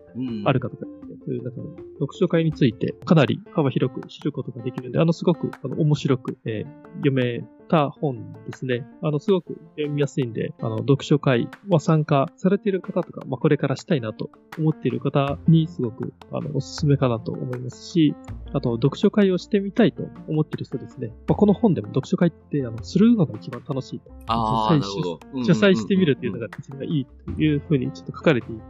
[0.45, 0.85] あるかとか、
[1.25, 8.85] そういう中の読書会についてかなり幅広く知ることができるので、あの、すごくあの面白く、えー、読めた本ですね。
[9.01, 18.15] あの、すごく読みやすいんで、あの、読書会は参加されている方とか、まあ、これからしたいなと思っている方にすごく、あの、おすすめかなと思いますし、
[18.53, 21.07] あと、読書会をしてみたいと思っている人ですね。
[21.27, 24.11] まあ、この本でも読書会って、あの、するのが一番楽しいと。
[24.27, 25.19] ああ、なるほど。
[25.43, 28.61] 主催してみるっていうのが一番いいというふうにちょっと書かれていて、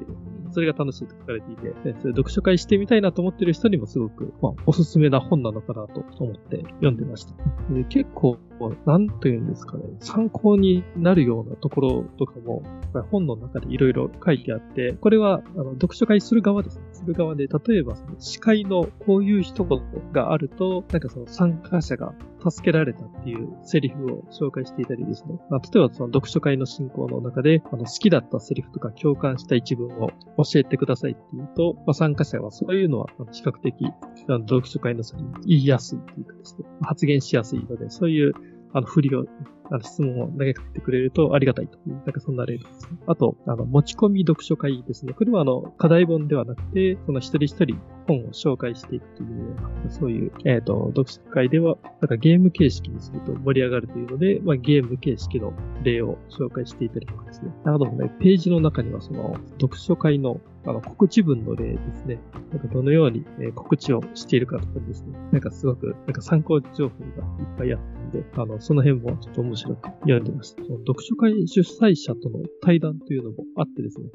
[0.51, 7.33] それが楽しいと書かれていて、それ読書会してみたいなと思っている人にもすごく、まあ、おすすめな本なのかなと思って読んでました。
[7.73, 8.37] で結構、
[8.85, 12.63] なんというんですかね、参考になるようなところとかも、
[13.11, 16.83] 本の中でいろいろ書いてあって、これはあの読書会する側ですね。
[16.91, 22.13] する側で、例えばその司会のこういう一言があると、なんかその参加者が
[22.49, 25.39] 助けられたっていうセリフを紹介していたりですね。
[25.49, 33.73] まあ、例えばその読書会の進行の中で、あの好きだったセリフとか共感した一文を教えてくださいって言うと、まあ、参加者はそういうのは比較的
[34.27, 38.33] 読書会の際に言いやすいというかですね、発言しやすいので、そういう
[38.73, 39.25] あの、振りを、
[39.69, 42.97] あの、質問を投げかけてくれるとありがたいという、なんかそんな例ですね。
[43.07, 45.13] あと、あの、持ち込み読書会ですね。
[45.13, 49.45] これはあの、課題本ではなくて、その一人一人本を紹介していくというよ
[49.83, 57.51] うな、そういう、えっ、ー、と、読書会では、なんかゲーム形式にすると盛り上がるというので、まあ、ゲーム形式の例を紹介していたりとかですね。
[57.65, 62.19] あとね、ページの中にはその、読書会のあの、告知文の例ですね。
[62.51, 65.17] なんかどのように、え告知をしているかとかですね。
[65.31, 70.63] なんかすごく、なんか参考情報がいっぱいあったんで、あの、その辺もちょっと面白く読んでました。
[70.63, 74.07] その読書会主催者との対談というのもあってですね。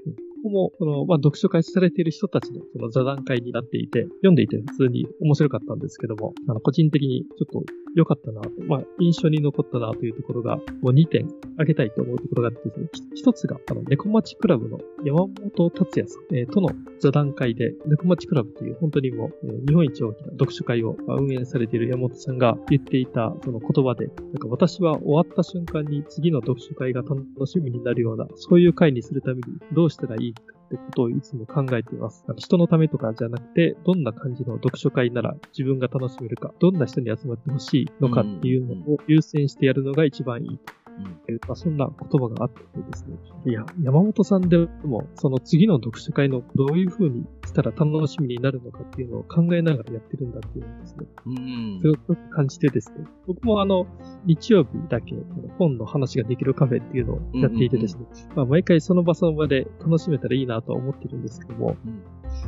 [0.48, 16.68] ここも、その、まあ、読書会されている人たちのその座談会になっていて、読んでいて普通に面白かったんですけども、あの、個人的にちょっと良かったな、まあ、印象に残ったなというところが、もう2点挙げたいと思うところがあってですね、一つが、あの、猫町クラブの山本達也さん、えー、との
[17.00, 30.37] 座談会で、猫町クラブという本当にもう、えー、日本一大きな読書会を運営されている山本さんが言っていたその言葉で、なんか私は終わった瞬間に次の読書会が楽しみになるような、そういう会にするためにどうしたらいいか
[30.68, 32.24] ってことをいつも考えています。
[32.36, 40.58] 人のためとかじゃなくて、どんな感じの読書会なら自分が楽しめるか、どんな人に集まってほしいのかっていうのを優先してやるのが一番いい
[40.98, 43.16] うんまあ、そんな言葉があってですね。
[43.46, 51.06] いや、山本さんでも、その次の読書会のどういう風にしたら楽しみになるのかっていうのを考えながらやってるんだっていうのをですね。
[51.26, 51.80] うん。
[51.80, 53.04] すごく感じてですね。
[53.26, 53.86] 僕もあの、
[54.24, 55.14] 日曜日だけ
[55.58, 58.04] 本の話ができるカフェっていうのをやっていてですね。
[58.34, 62.02] まあ、毎回その場その場で楽しめたらいいなとは思ってるんですけども、うん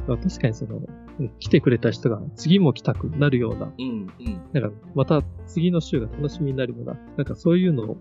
[0.07, 0.81] まあ、確かにその、
[1.39, 7.97] 来てくれた人が次も来たくなるような、うんうん、なんかまた次の週が楽しみになるような、なんかそういうのを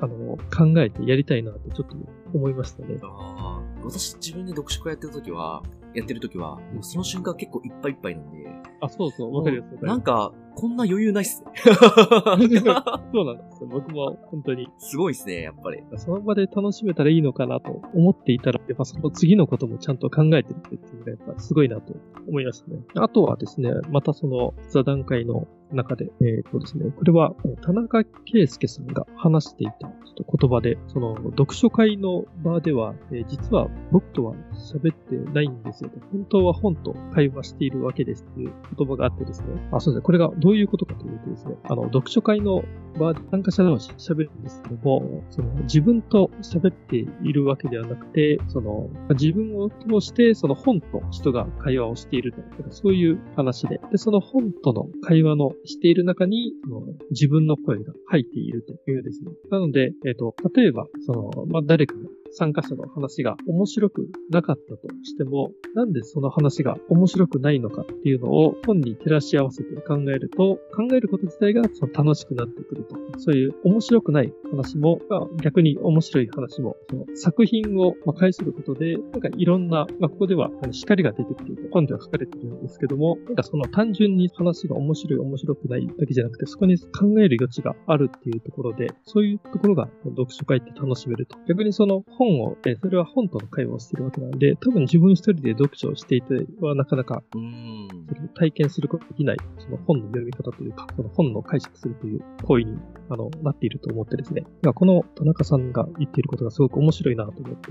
[0.00, 1.96] あの考えてやりたいなとちょっと
[2.32, 2.98] 思いましたね。
[3.02, 5.62] あ私自分で読書会やってるときは、
[5.94, 8.48] やってるときは、その瞬間結構いっぱいいっぱいなんで。
[8.80, 11.52] あ、そうそう、わかるよ、なんか、こんな余裕ないっすね。
[11.64, 13.68] そうなんですよ。
[13.68, 14.68] 僕も本当に。
[14.78, 15.82] すごいっすね、やっぱり。
[15.96, 21.94] その場で楽しめたらいいのかなと思っていたら、やっぱその次のこともちゃんと考えてるっていうのがやっぱすごいなと
[22.28, 22.78] 思いましたね。
[22.94, 35.90] あとはですね、またその座談会の中で、えっ、ー、とですね、これは田中圭介さんが話していた言葉で、その読書会の場では、えー、実は僕とは喋ってないんですよ。
[36.12, 39.46] 本当は本と会話しているわけですっていう言葉があってですね。
[39.72, 40.02] あ、そうですね。
[40.02, 42.64] これがどういうことかというとですね、あの、読書会の
[42.98, 52.42] 場で参加者同士喋るんですけども、その自分と喋っているわけではなくて、その自分を通してその本と人が会話をしていると。
[52.70, 53.80] そういう話で。
[53.90, 59.30] で、その本との会話のしている中に、その自分の声が入っているというですね。
[59.50, 62.00] なので、えっ、ー、と、例えば、その、まあ、誰かが
[62.34, 72.96] 参加者の話が面白くなかったとしても、なんでその話が面白くないのかっていうのを本に照らし合わせて考えると、考えること自体がその楽しくなってくると。
[73.18, 75.00] そういう面白くない話も、
[75.42, 91.36] 逆に面白い話も、その作品を介することで、なんかいろんな、まあ、ここでは光が出てくると本では書かれてるんですけども、なんかその単純に話が面白い面白くないだけじゃなくて、そこに考える余地があるっていうところで、そういうところが読書会って楽しめると。
[91.48, 104.44] 逆にその本を、えそれは本との会話をしてるわけなんで、多分自分一人で読書をしていてはなかなか、それを体験することができない、その本の読み方というか、その本の解釈するという行為にあのなっていると思ってですね。
[104.74, 107.70] この田中さんが言っていることがすごく面白いなと思って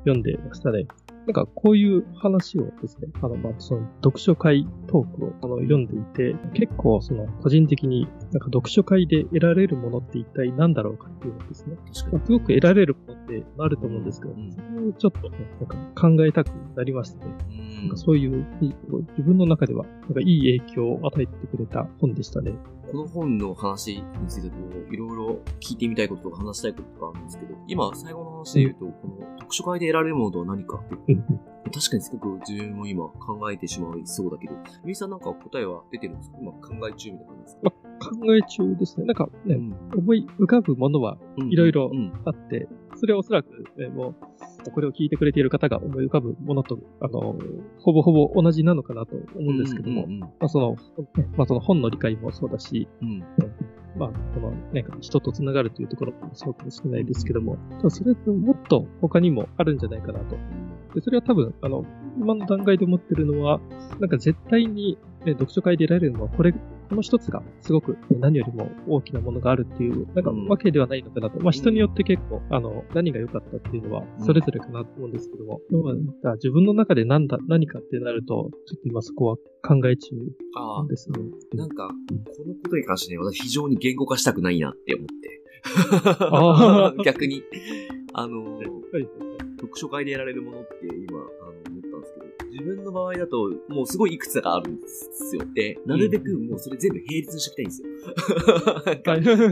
[0.00, 0.86] 読んでましたね。
[1.26, 11.76] なんかこういう話をですね、あの、まあ、その読書会トークをあの読んでいて、結構その個人的になんか読書会で得られるものって一体何だろうかっていうのですね。
[11.92, 17.34] すごく得られるものってあると思うんですけど、うん、それをちょっと、ね、なんか考えたくなりましてね。
[17.82, 22.52] なんかそういう自分の中ではなんかいい影響を与えてくれた本でしたね。
[22.90, 24.50] この本の話について
[24.90, 30.82] いろいろ聞いてみたいこととか話したいこととかあるんですけど、今最後の話で言うと、この読書会で得られるものとは何か
[31.72, 34.54] 確かにすごく自分も今考えてしまいそうだけど、
[34.84, 36.38] みーさんなんか答えは出てるんですか？
[36.40, 39.06] 今考え中みたいな感じですか、ま考え中ですね。
[39.06, 41.18] なんかね、うん、思い浮かぶものは
[41.50, 41.90] いろいろ
[42.24, 44.14] あって、それはおそらく、ね、もう、
[44.60, 47.36] これを聞いてくれている方が思い浮かぶものと、あの、
[47.78, 50.76] ほぼほぼ同じなのかなと思うんですけども、まあその、
[51.36, 53.24] まあその本の理解もそうだし、うん、
[53.96, 57.56] まあ、このね、人と繋がるというところもそうかもしれないですけども、
[57.88, 60.36] それともっと他にもあるんじゃないかなと。
[60.94, 61.84] で、それは多分、あの、
[62.18, 63.60] 今の段階で思ってるのは、
[63.98, 66.54] なんか絶対に、ね、読書会で得られるのは、これ
[66.90, 71.38] この一つがすごく何よりも大きなものがあるっていう、なんかわけではないのかなと。
[71.38, 75.60] まあ人によって結構、あの、何が良かったっていうのはそれぞれかなと思うんですけども、
[76.24, 81.20] まあ、自分の中で何だ、何かってなると、ちょっと今そこは考え中なんですね。
[81.54, 87.02] なんか、このことに関してね、私非常に言語化したくないなって思って。
[87.04, 87.44] 逆に。
[88.14, 89.08] あの、はい、
[89.60, 91.69] 読書会でやられるものって今、あの、
[92.60, 95.42] 自分の場合だと、もうすごいいくつかあるんですよ。
[95.54, 97.82] で、なるべくもうそれ全部並列にしておきたいんです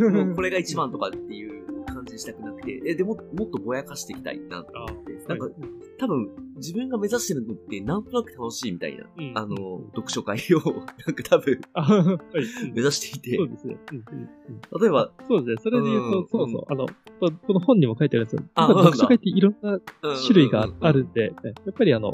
[0.05, 0.11] よ。
[0.27, 5.13] もうこれが一番とかっていう感じにしたくなくて、え、でも、もっとぼやかしていきたいなと思って。
[5.27, 5.49] なんか、
[5.99, 10.61] 多分、自分が目指してるのってなんとなく楽しいみたいな、うん、あの、読書会を、
[11.07, 11.61] なんか多分、
[12.73, 13.37] 目指していて。
[13.37, 13.77] そうですね。
[14.81, 15.57] 例えば、そうですね。
[15.63, 16.87] それで言うと、そうそう、あの、
[17.47, 19.81] この本にも書いてあるやつ、読書会っていろんな
[20.25, 22.13] 種類があるんで、やっぱりあの、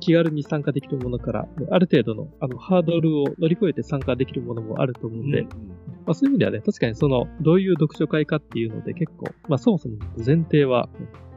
[0.00, 10.88] 気軽に参加できるものから、ある程度のあのハードルを乗り越えて参加できるものもあると思うんで、まあ、そういう意味ではね、確かにその、どういう読書会かっていうので結構、まあそもそも前提は、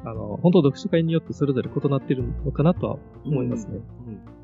[0.06, 3.80] あの、本当読書会によってそれぞれ異なっているのかなとは思いますね。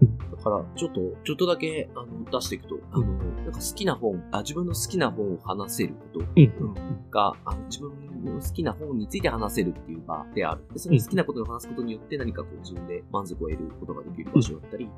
[0.02, 7.92] うん、うん、だから、ちょっと、ちょっとだけ、あの、出していくと、あの、なんか好きな本、あ自分の好きな本を話せること、うん、が、あの自分
[8.26, 10.66] の好きな本について話せるっていう場である。
[10.76, 14.90] その好きなことを話すことによって何かこう自分で満足を得ることができる場所だったり、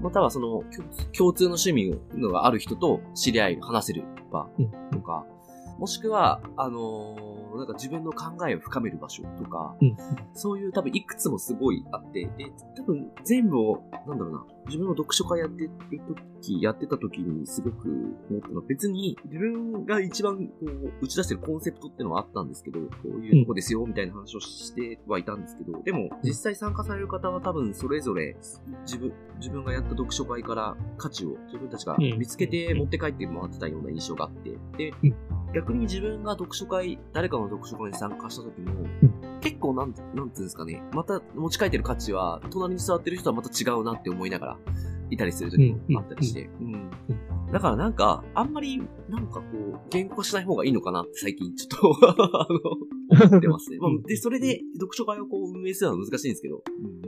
[0.00, 0.64] またはその
[1.16, 4.48] 共通の趣味のがある人と知り合える、話せる場
[4.90, 5.24] とか、
[5.78, 9.96] もしくは、あのー、なんか自分の考えを深める場所とか、うん、
[10.32, 15.70] そういう多分いくつもすごいあって、で、多分全部を、なんだろうな、自分の読書会やってる
[16.40, 17.88] 時、やってた時にすごく
[18.30, 28.36] 思ったのは別に自分が一番こう打ち出してるコンセプトっていうのはあったんですけど、こういうとこですよみたいな話をしてはいたんですけど、でも実際参加される方は多分それぞれ
[28.84, 34.92] 自分、自分がやった読書会から価値を自分たちが見つけて持って帰ってもらってたような印象があって、で、
[35.54, 38.72] 逆に自分が読書会、誰かの読書会に参加した時も、
[39.40, 44.58] 結構なん、なんていうんですかね、また持ち帰ってる価値は、隣に座ってる人はまた違うなって思いながら、
[45.10, 46.90] いたりする時もあったりして、うん。
[47.52, 48.78] だからなんか、あんまり、
[49.10, 53.78] なんかこう、言語化しない方がいいのかなって最近ちょっとあの、思ってますね。
[53.78, 56.62] まあ、で、それで読書会をこう運営するのは難しいんですけど。
[56.66, 57.02] うん。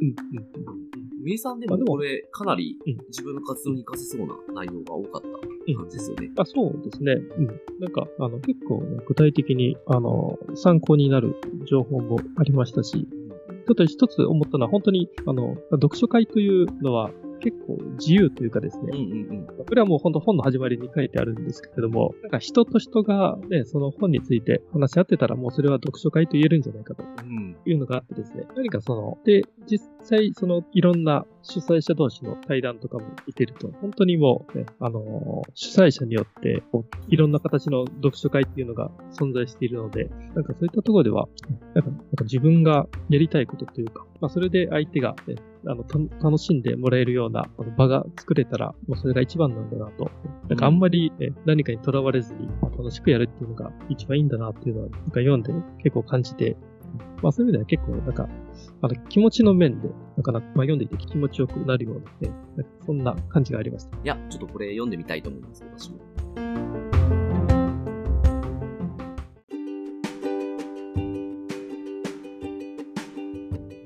[0.00, 0.14] うん。
[0.14, 0.97] うん。
[1.18, 2.76] 名産でもこれ、かなり
[3.08, 5.28] 自分の活動に活かせそうな内容が多かった
[5.76, 6.30] 感じですよね。
[6.36, 7.12] あそうですね。
[7.12, 7.46] うん。
[7.80, 11.34] なんか、あの、結構、ね、具体的に、あの、参考になる
[11.66, 13.06] 情報もありましたし、
[13.68, 19.46] ちょっと一つ思ったのは、本当に、あの、読書会というのは、結構自由というかですね、うんうんうん。
[19.46, 27.56] これはもう本当本の始まりに書いてあるんですけども、なんか人と人がね、その本について話し合ってたらもうそれは読書会と言えるんじゃないかとうん。
[27.66, 41.28] いうのがあってですね、何かその、で、実際そのいろんな主催者同士の対談とかも見てると、本当にもうね、あのー主催者によってこういろんな形の読書会っていうのが存在しているので、なんかそういったところでは、
[41.74, 45.36] なんかなんか自分がやりたいことというか、まあそれで相手が、ね、
[45.68, 50.10] あの、た楽しんでもらえるような場が作れたら、もうそれが一番なんだなと。
[50.48, 55.52] なんかあんまり、ね、何かにとらわれずに、まあ楽しくやるっていうのが一番いいんだなっていうのは、なんか読んで
[55.82, 56.56] 結構感じて、
[57.22, 58.28] まあそういう意味では結構なんか、
[58.80, 63.96] あの気持ちの面で、なかなか、まあ読んでいて気持ちよくなるようなね、なんかそんな感じがありました。
[63.96, 65.98] いや、ちょっとこれ読んでみたいと思います、私も。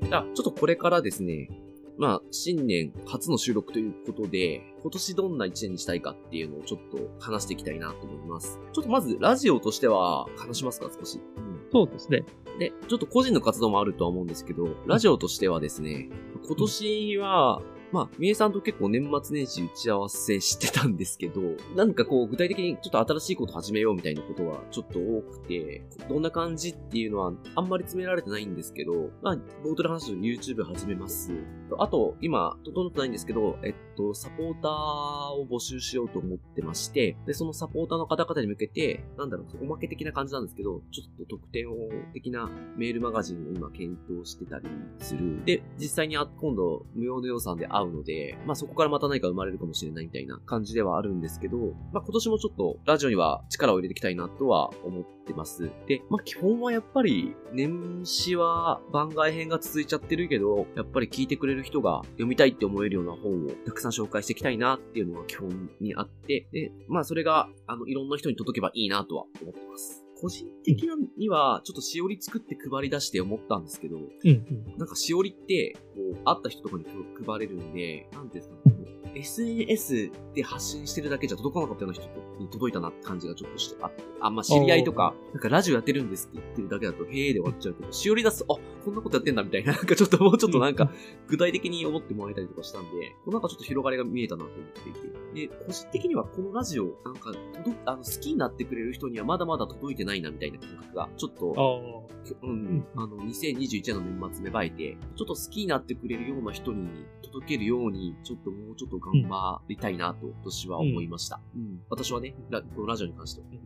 [0.09, 1.49] じゃあ、ちょっとこれからですね、
[1.99, 8.59] まあ、新年初の収録ということで、今年どんな一年にしたいかっていうのをちょっと話していきたいなと思います。
[8.73, 11.21] ちょっとまず、ラジオとしては話しますか、少し。
[11.37, 12.25] うんそうですね。
[12.59, 16.11] で、ちょっと個人の活動もあるとは思うんですけど、ラジオとしてはですね、
[16.47, 21.43] 今年は、まあ、みえさんと結構年末年始打ち合わせしてたんですけど、
[21.77, 31.33] なんかこう、具体的にちょっと新しいこと始めようみたいなことはちょっと多くて、どんな感じっていうのはあんまり詰められてないんですけど、まあ、冒頭で話したように YouTube 始めます。
[31.79, 34.71] あと、今、整ってないんですけど、えっと、サポーター
[35.35, 41.75] を募集しようと思ってまして、で、そのサポーターの方々に向けて、なんだろう、おまけ的な感じなんですけど、ちょっと特典を
[42.15, 44.65] 的なメールマガジンを今検討してたり
[44.99, 45.45] する。
[45.45, 51.59] で、実際に今度無料の予算で会うので、まあそこからまた何か生まれるかもしれないみたいな感じではあるんですけど、
[51.93, 55.71] まあ今年もちょっとラジオには力を入れていきたいなとは思ってます。
[55.87, 70.02] で、まあ基本はやっぱり年始は番外編が続いちゃってるけど、やっぱり聞いてくれる人が読みたいって思えるような本をたくさん紹介していきたいなっていうのが基本にあって、で、まあそれが、あの、いろんな人に届けばいいなとは思ってます。
[70.23, 70.87] 個人的
[71.19, 74.79] には、ちょっとしおり作って配り出して思ったんですけど、うんうん。
[74.79, 76.85] なんかしおりって、こう、会った人とかに
[77.27, 82.07] 配れるんで、なんていうんですかね、SNS で発信してるだけじゃ届かなかったような人
[82.39, 90.91] に届いたなって感じがちょっとしてあって、あんま知り合いとか、なんかラジオやってるんですって言ってるだけだと、へーで終わっちゃうけど、しおり出すと、あ、こんなことやってんだみたいな、なんかちょっともうちょっとなんか、
[91.29, 92.89] 具体的に思ってもらえたりとかしたんで、
[93.27, 95.49] なんかちょっと広がりが見えたなと思っていて。
[95.49, 97.33] で、個人的にはこのラジオ、なんか、
[97.65, 102.09] 届あの、好きになってくれる人にはまだまだ届いてないなみたいな感覚が、ちょっと。
[102.43, 106.89] うん、あの、2021年の年末芽生えて、ちょっと好きになってくれるような人に
[107.23, 111.41] 届けるように、ちょっともうちょっと頑張りたいなと、今年は思いました。
[111.57, 111.83] うん。
[111.91, 113.47] 私はね、ララジオに関しては。
[113.53, 113.61] うん。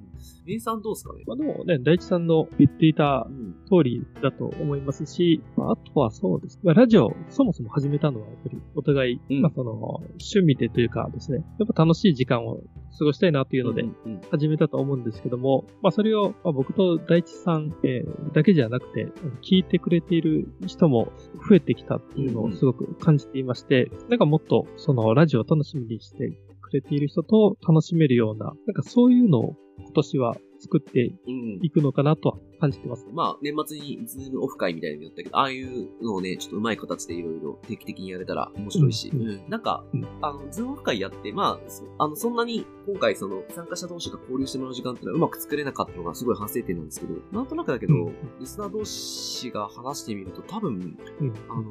[0.46, 1.22] メイさんどうですかね？
[1.26, 3.54] まあでもね、大地さんの言っていたうん。
[3.66, 6.60] 通りだと思いますし、まあ、あとはそうです。
[6.62, 12.60] まあ、ラジオ、そもそも始めたのは、やっぱりお互い、うんまあ、その、趣味でというかですね、やっぱ楽しい時間を
[12.96, 14.20] 過ごしたいなというのでうん、うん。
[14.30, 19.06] 始めたと思うんですけども、まあ、それを、まあ、僕と大地さん、えーだけじゃなくて、
[19.42, 21.12] 聞いてくれている人も
[21.48, 31.58] 増えてきたっていうのをすごく感じていまして、なんかもっと、その、ラジオを楽しみにしてくれている人と楽しめるような、なんかそういうのを今年は作ってうん。
[31.62, 33.06] いくのかなとは感じてます。
[33.12, 39.28] まあ、年末にズームオフ会みたいなのやったけど、ああいうのをね、ちょっとうまい形でいろいろ定期的にやれたら面白いし、ううん。
[39.28, 39.48] ん。
[39.48, 40.06] なんか、うん。
[40.22, 51.34] あの、ズームオフ会やって、まあ、そあの、そんなに今回その参加者同士が交流してもらう時間っていうのはうまく作れなかったのがすごい反省点なんですけど、なんとなくだけど、うんリスナー同士が話してみると多分、うん。
[51.48, 51.70] あの、なん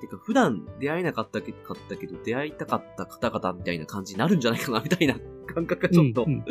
[0.00, 6.44] ていうか、普段出会えなかったけど、出会いたかった方々みたいな感じになるんじゃないかな、みたいな感覚がちょっとうんうん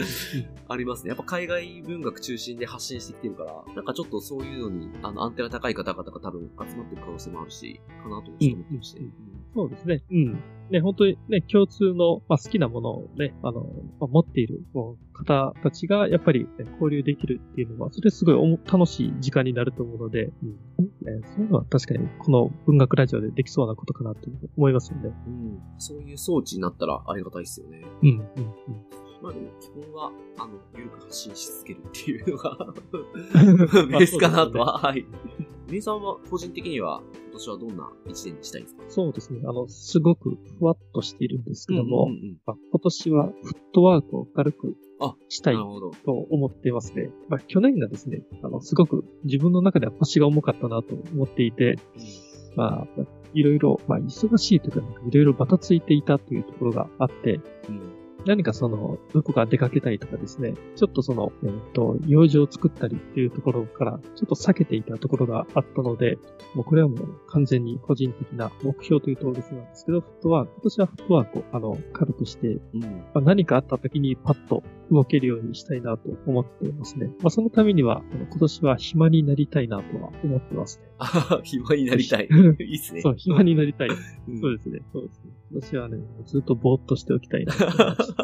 [0.68, 1.10] ありますね。
[1.10, 9.00] やっぱ海外文学中心で発信してきてるから、なんかちょっとそういうのに、あの、アンテナ高い方々が多分集まってる可能性もあるし、かなとちょっと思ってまして。
[9.02, 10.04] うんそうですね。
[10.12, 10.44] うん。
[10.70, 13.62] ね、本当にね、共通の、まあ、好きなものをね、あの、
[14.00, 14.62] まあ、持っている
[15.14, 25.14] 方たちが、やっぱり、ね、交流できるっていうのは、それすごい楽しい時間になると思うので、うんね、そういうのは確かに、この文学ラジオでできそうなことかなと思いますよね。
[25.28, 25.60] うん。
[25.78, 27.82] そういう装置になったらありがたいですよね。
[28.02, 28.24] うん、うん、うん。
[29.24, 32.74] まあでも基本は、あの、ゆるく発信し続けるっていうのが
[33.90, 35.06] ベースかなとは、はい。
[35.72, 38.84] みさんは個人的には今年はどんな一年にしたいですか？
[38.90, 39.40] そうですね。
[39.46, 45.56] あの、すごくふわっとしているんですけども、うんうんうんまあ今年はフットワークを軽くあしたい。
[45.56, 45.92] と
[46.30, 47.10] 思っていますね。
[47.30, 51.78] まあ、去年がですね、あの、すごく自分の中では腰が重かったなと思っていて、
[52.56, 58.03] まあ、まあいろいろ、まあ、忙しいというかいろいろバタついていたというところがあって、うん。
[58.26, 66.18] 何かその、どこか出かけたりとかですね、ちょっとその、えっ、と、用事を作ったりっていうところから、ちょっと避けていたところがあったので、
[66.54, 72.82] もうこれはもう完全に個人的な目標というと別なんですけど、フットワーク、今年はフットワークを、あの、軽くして、うん。
[72.82, 77.08] まあ、何かあった時にパッと動けるようにしたいなと思っていますね。
[77.20, 80.86] まあ、そのためには、今年は暇になりたいなとは思ってますね。
[81.00, 82.28] ああ、暇になりたい。
[82.60, 83.02] いいっすね。
[83.02, 83.90] そう、暇になりたい。
[83.90, 83.96] そ
[84.50, 84.80] うですね。
[84.92, 85.32] そうですね。
[85.62, 87.66] 私はね、ずっとぼーっとしておきたいなと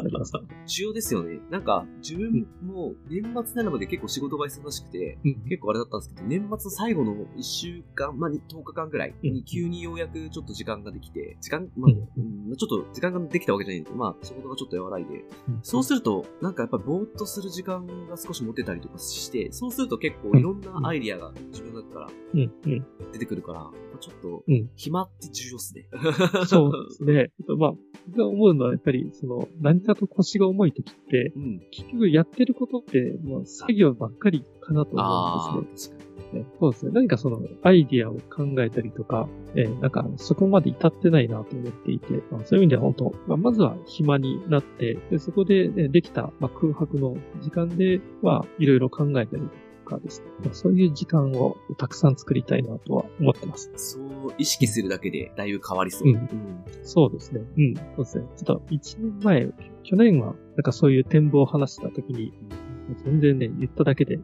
[0.00, 0.32] 思います。
[0.66, 1.40] 重要ですよね。
[1.50, 15.24] なんか、自分も年末なので結構仕事が忙しくて、うん、結構あれだったんですけど、年末最後の1週間、まあ、10日間ぐらいに急にようやくちょっと時間ができて、時間、まあ、うん、ちょっと時間ができたわけじゃないんですけど、まあ、仕事がちょっと和らいで、
[15.62, 22.08] そうすると、なんかやっぱぼーっとする時間が少し持てたりとかして、そうすると結構いろんなアイディアが自分だったら
[23.12, 23.70] 出てくるから、
[24.00, 24.42] ちょっと、
[24.74, 25.86] 暇って重要っすね。
[26.48, 27.30] そうですね。
[27.56, 27.72] まあ、
[28.08, 36.10] 僕が思うのはやっぱり、その、何かと腰が重い時って、うん、結局やってることって、まあ、作業ばっかりかなと思うんですね。
[36.32, 36.92] ね、そうですね。
[36.94, 50.26] 何かそのアイディアを考えたりとか、えー、なんかそこまで至ってないなと思っていて、まあ、そういう意味では本当、まあ、まずは暇になって、でそこで、ね、できた、まあ、空白の時間で、まあ、いろいろ考えたりとかですね。
[50.44, 53.72] まあ、そういう時間をたくさん作りたいなとは思ってます。
[53.74, 56.08] そう意識するだけでだいぶ変わりそう。
[56.08, 56.14] うん。
[56.14, 56.28] うん、
[56.84, 57.40] そうですね。
[57.56, 57.74] うん。
[57.74, 58.24] そうですね。
[58.36, 59.48] ちょっと1年前、
[59.82, 62.32] 去年はなんかそういう展望を話したときに、
[63.04, 64.18] 全然ね、言っただけで、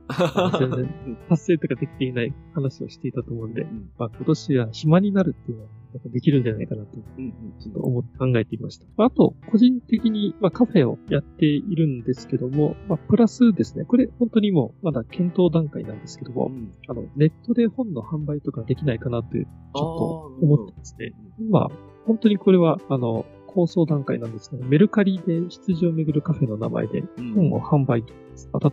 [0.58, 0.94] 全然
[1.28, 8.86] 達成とかできていない話をしていたと思うんで、うん、まあ今年は暇になるっていうのは、なんかできるんじゃないかなと、ちょっと思って考えていました。
[9.04, 21.12] あと、個人的に、まあカフェをやっているんですけども、まあプラスですね、これ本当にもうまだ検討段階なんですけども、うん、あの、ネットで本の販売とかできないかなってちょっと思ってますね。
[21.50, 21.70] まあ、
[22.06, 27.02] 本当にこれは、あの、構想段階なんですけど、メルカリで羊をめぐるカフェの名前で
[27.34, 28.12] 本を販売と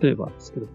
[0.01, 0.71] 例えばですけども、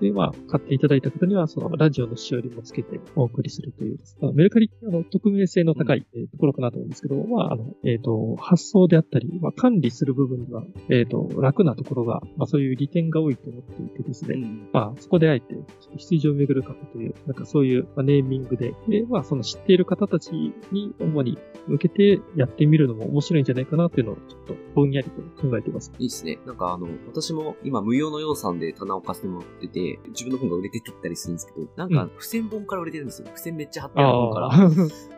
[0.00, 3.98] で、まあ、買っていただいた方には、その、ラジオのしおりもつけてお送りするという、
[4.34, 15.54] メルカリ、あの、匿名性の高い、ところかなと思うんですけど、まあ、あの、えっ、ー、と、発送であったり、まあ、管理する部分では、えっ、ー、と、楽なところが、まあ、そういう利点が多いと思っていてですね、うん、まあ、そこであえて、
[15.96, 25.92] 羊をめぐるカフェという、なんかそういう、まあ、ネーミングで、で、まあ、その知っている方たちに主に向けてやってみるのも面白いんじゃないかなっていうのを、ちょっとぼんやりと考えています。
[25.98, 26.38] いいですね。
[26.46, 33.26] なんかあの、私も今無用の要さんで棚を貸してもらってて、自分の本が売れてってったりするんですけど、なんか、付箋本から売れてるんですよ。
[33.26, 34.48] 付箋めっちゃ貼ってある本から。
[34.48, 34.70] だか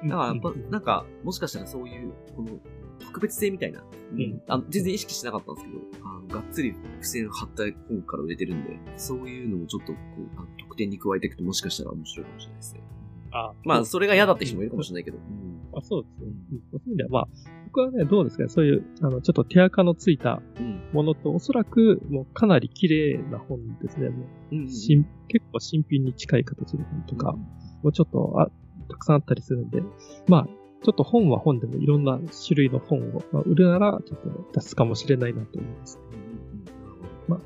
[0.02, 2.60] らやっぱ、なんか、もしかしたらそういう、この、
[3.00, 12.80] 特別性みたいな、うん、あの全然意識してなかったんですけど、あのがっつり付箋貼った本から売れてるんで、そういうのもちょっとこう、あの特典に加えていくともしかしたら面白いかもしれないですね。
[13.32, 15.18] あまあ、それが嫌だって人もいるかもしれないけど。
[15.18, 16.32] うん、あそうですね。
[16.52, 17.28] うん、そういう意味では、まあ、
[17.66, 20.42] 僕はね、どうですかね、そういう、あの、ちょっと手垢のついた
[20.92, 24.10] ものと、うん、おそらく、もうかなり綺麗な本ですね。
[24.10, 25.06] もう、うんうん、結
[25.52, 27.46] 構新品に近い形の本とか、うん、も
[27.84, 28.50] うちょっとあ、
[28.88, 29.82] たくさんあったりするんで、
[30.28, 30.46] まあ、
[30.84, 36.21] ちょっと本は本でもいろんな種類の本を、まあ、売るなら、ちょっと、ね、出すかもしれないなと思います、ね。
[37.28, 37.40] まあ、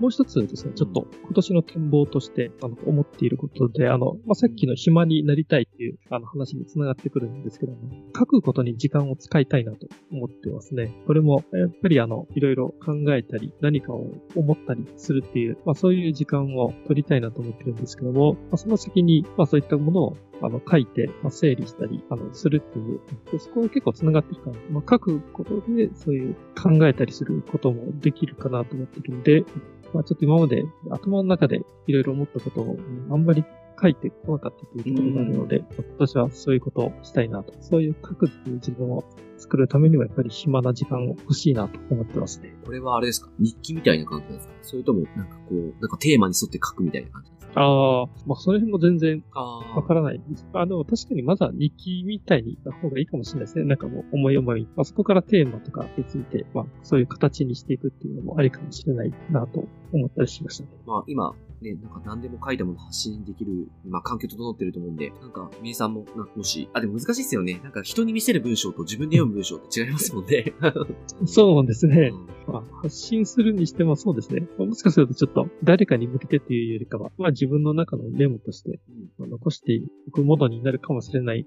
[0.00, 7.78] もう一つですね、ちょっと今年の展望としてあの思っていることで、あの、まあ、さっきの暇になりたいっていうあの話につながってくるんですけども、
[8.16, 10.92] 書くことに時間を使いたいなと思ってますね。
[11.06, 29.44] これも、やっぱりあの、いろいろ考えたり、何かを思ったりするっていう、まあ、そういう時間を取りたいなと思ってるんですけども、まあ、その先に、まあ、そういったものをあの、書いて、まあ、整理したり、あの、するっていう、でそこが結構繋がってるから、まあ、書くことで、そういう考えたりすることもできるかなと思ってるんで、
[29.92, 32.78] まあ、ちょっと今まで頭の中でいろいろ思ったことを、
[33.10, 33.44] あんまり
[33.82, 37.54] 書いてこなかったというところがあるので、今年はそういうことをしたいなと。
[37.60, 39.04] そういう書くっていう自分を
[39.38, 42.54] 作るためにはやっぱり暇な時間を欲しいなと思ってますね。
[42.64, 43.30] これはあれですか？
[43.38, 44.54] 日記みたいな感じなんですか？
[44.60, 50.20] それとも、なんかこう、なんかテーマに沿って書くみたいな感じああ、まあ、その辺も全然わからない。
[50.52, 53.64] あでも確かにまずは日記みたいに行った方がいいかもしれないですね。
[53.64, 54.68] なんかもう思い思い。
[54.76, 60.70] まあ、そこからテーマとかについて、まあ、そういう形にしていくっていうのもありかもしれないなと思ったりしましたね。
[60.86, 67.60] まあ、今、ね、なんか何でも書いたもの発信できる、まあ環境整ってると思うんで、なんか、みえさんも、もし、あ、でも難しいですよね。
[67.62, 70.54] なんか人に見せる文章と自分で読む文章って違いますもんね。
[71.26, 72.12] そうですね。
[72.46, 74.48] うん、まあ、発信するにしてもそうですね。
[74.58, 78.80] もしかするとちょっと誰かに向けてっていうよりかは、まあ自分の中のメモとして、
[79.18, 81.46] うん、残していくものになるかもしれない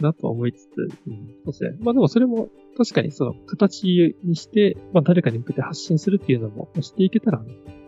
[0.00, 1.76] なと思いつつ、うん、そうですね。
[1.80, 7.42] まあでもそれも確かにその形にして、まあ誰かに向けて発信するっていうのもしていけたら、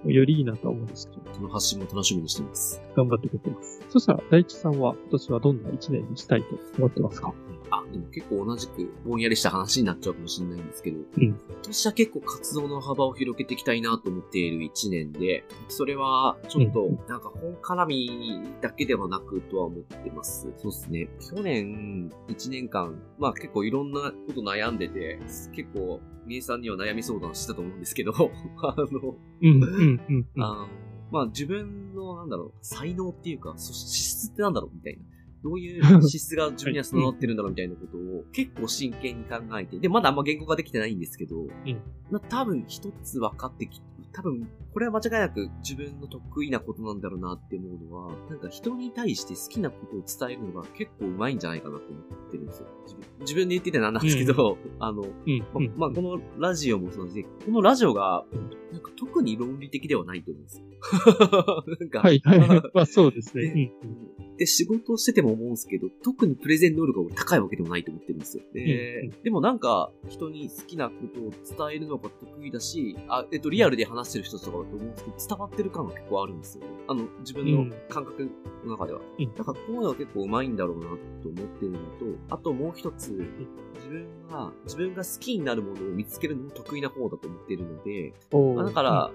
[0.06, 1.22] よりいいなと思うんですけど。
[1.30, 2.82] この発信も楽しみにしてます。
[2.94, 3.82] 頑張ってくれてます。
[3.88, 7.32] そしたら、大地さんは今年はどんな一年にしたいと思ってますか？
[7.76, 20.52] あ、でも結構同じくぼんやりした話になっちゃうかもしれないんですけど、ん今年は結構活動の幅を広げていきたいなと思っている1年で、それはちょっと、なんか本絡みだけではなくとは思ってます。
[20.56, 21.08] そうですね。
[21.20, 25.18] 去年1年間、まあ結構いろんなこと悩んでて、
[25.54, 28.12] 結構、みえさんには悩み相談したと思うんですけど、
[28.62, 30.28] あの、うん、うん、うん。
[30.36, 30.68] うんあの、
[31.10, 35.13] まあ自分の、なんだろう、才能っていうか、そ資質ってなんだろうみたいな。
[35.44, 41.36] どういう資質が自分には備わってるんだろうみたいなことを結構真剣に考えて、で、まだあんま言語ができてないんですけど、
[42.10, 43.82] まあ多分一つ分かってき、
[44.14, 52.68] 多分、これは間違いなく自分の得意なことなんだろうなって思うのは、なんか人に対して好きなことを伝えるのが結構上手いんじゃないかなと思ってるんですよ。
[53.20, 55.72] 自分で言っててなんなんですけど、 あの、うん、まうん。
[55.76, 58.24] まあ、このラジオもそうですね、このラジオが、
[58.72, 60.64] なんか特に論理的ではないと思うんですよ。
[61.80, 62.62] なんか、はい、はい。
[62.72, 63.72] まあそうですね。
[64.36, 68.42] で、仕事をしてても思うんですけど、特にプレゼン能力が高いわけでもないと思ってるんですよ。
[68.52, 76.70] で、うんでもなんか、人に好きなことを伝えるのが得意だし、あ、えっと、リアルで話してる人とかだと思うんですけど、伝わってる感が結構あるんですよね。
[76.88, 78.30] あの、自分の感覚
[78.64, 79.00] の中では。
[79.18, 80.84] うんだから、こういうのが結構上手いんだろうな
[81.22, 81.84] と思ってるのと、
[82.30, 89.10] あともう一つ、自分が、自分が好きになるものを見つけるのも得意な方だと思ってるので、おーあだから、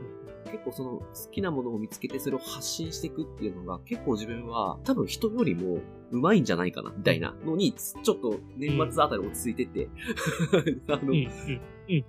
[0.45, 5.79] 結構その好きなものを見つけてそれを発信していくっていうのが結構自分は多分人よりも
[6.11, 9.89] 上手いんじゃないかなみたいなのにちょっと年末あたり落ち着いてて、
[10.87, 11.13] あの。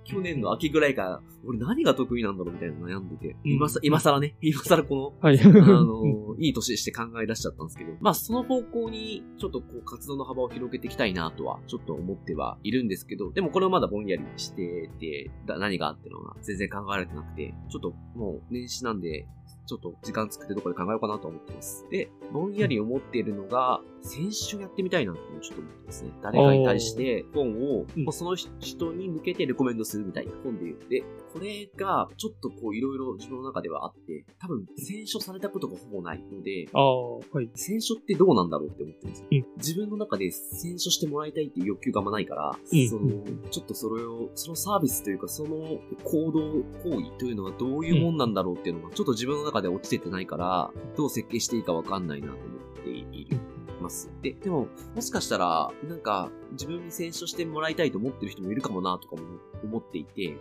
[0.03, 3.51] 去年の秋ぐらいから俺何が得意なんだろうみたいなの悩んでて、うん。
[3.53, 5.39] 今さ今更ね、 今更このはい。
[5.39, 19.27] あの、 いい年して考え出しちゃったんですけど、まあその方向にちょっとこう活動の幅を広げていきたいなとはちょっと思ってはいるんですけど、でもこれはまだぼんやりしてて、だ何があってのは全然考えられてなくて、ちょっともう年始なんで、
[19.65, 21.85] ちょっと時間作ってどこで考えようかなと思ってます。
[21.89, 26.11] で、ぼんやり思っているのが、先週やってみたいなってちょっと思ってますね。
[26.23, 31.03] 誰かに対して本を、うんもうその人に向けてレコメンドするみたいな本で言って、
[31.33, 37.49] これがちょっとこういろいろ自分の中ではあって、多分選書されたことがほぼないので、ああ、はい。
[37.53, 39.27] 選書ってどうなんだろうって思ってるんですよ。
[39.31, 43.09] うん自分の中で選書してもらいたいっていう欲求があんまないから、うんその、
[43.51, 52.43] ちょっとそれを、そのサービスというか、その行動、行為というのはどういうもんなんだろうっていうのが、ちょっと自分の中で落ちててないから、どう設計していいかわかんないなと思
[52.79, 53.37] っている。
[53.81, 54.09] ます。
[54.21, 59.23] で、でも、もしかしたら、なんか、自分に選書してもらいたいと思ってる人もいるかもな、とかも
[59.63, 60.37] 思っていて。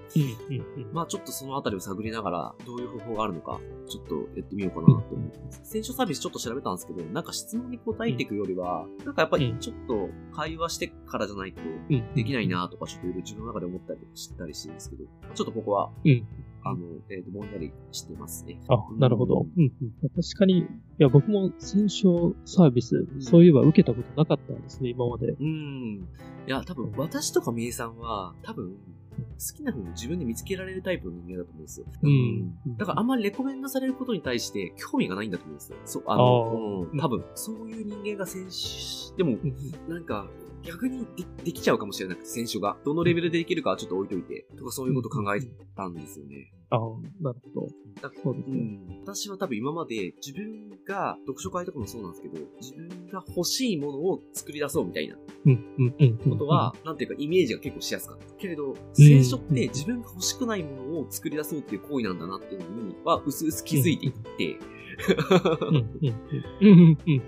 [0.93, 3.59] まあちょっとそのあたりを探りながら、どういう方法があるのか、
[3.89, 5.61] ちょっとやってみようかなと思ってます。
[5.65, 12.15] 選書サービスちょっと調べたんですけど、なんか質問に答えていくよりは、なんかやっぱりちょっと会話してからじゃないとうん。
[12.15, 15.05] できないなとか、ちょっといろいろ自分の中で思ったりしたりしてるんですけど、
[15.35, 16.27] ちょっとここは、うん。
[16.63, 18.61] あの、えっ、と、ぼんやりしてますね。
[18.69, 19.47] あ、なるほど。
[19.57, 19.93] うん、うん。
[20.11, 20.67] 確かに、い
[20.99, 25.29] や、僕も戦勝サービス、んそういえば受けたことなかったんですね、今まで。
[25.29, 26.09] うん。
[26.47, 28.77] いや、多分、私とかみえさんは、多分、
[29.21, 31.87] 好きな本を自分で見つけられるタイプの人間だと思うんですよ。
[32.03, 35.79] うんだからあんまりレコメンドされることに対して興味がないんだと思うんですよ。
[35.85, 39.55] そう、あの、あーうん、多分、そういう人間が選手、でも、うん
[39.89, 40.29] なんか、
[40.63, 42.77] 逆にでできちゃうかもしれなくて、選手が。
[42.85, 45.41] どのレベルでできるかはちょっと置いといて、とかそういうこと考え
[45.77, 46.53] たんですよね。
[46.71, 46.81] ああ、
[47.21, 47.69] なるほど。
[48.01, 48.57] だうそうですね。
[48.57, 56.19] ん、私は多分今まで自分が、読書会とかもそうなんですけど、自分が欲しいものを作り出そうみたいなうん、うん、うん。
[56.19, 58.25] ことは、なんていうかイメージが結構しやすかった。
[58.35, 64.45] けれど、聖書って自分が欲しくないものを作り出そうっていう行為なんだなっていうのには、うすうす気づいていって。
[64.45, 64.80] うん、うん。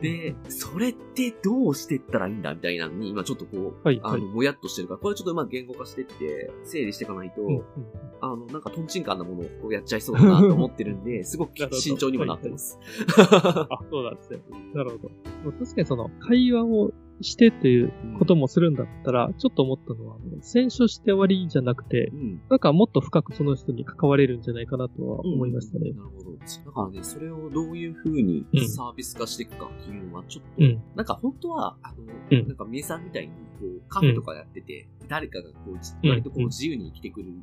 [0.01, 4.15] で、それってどうしてったらいいんだみたいなのに、今ちょっとこう、はい、はい。
[4.15, 7.65] あの、もやっとしてるから、これちょっとうまく言語化してって、整理していかないと、うん、うん。
[8.21, 12.79] あの、なんかトンチンカンなものをやっちゃいそうだなと思ってるんで、すごく慎重にもなってます。
[13.19, 14.43] あ、そうなんですね。
[14.75, 15.11] なるほど。
[15.45, 16.93] まあ確かにその、会話を
[17.23, 22.41] してということもするんだったら、ちょっと思ったのは、選書して終わりじゃなくてう、ん。
[22.49, 25.97] なんかもっと深くその人に関われるんじゃないかなとは思いましたねうん。
[25.97, 26.33] なるほど。
[26.37, 30.83] だからね、それをどういう風にうんサービス化していくかっていうのは、ちょっと、うん。
[30.97, 31.97] なんか本当は、あの、
[32.31, 37.43] うんなんか、みえさんみたいに、こう、カフェとかやってて、誰かがこう、じ割とこう、うん自由に来てくれる、はい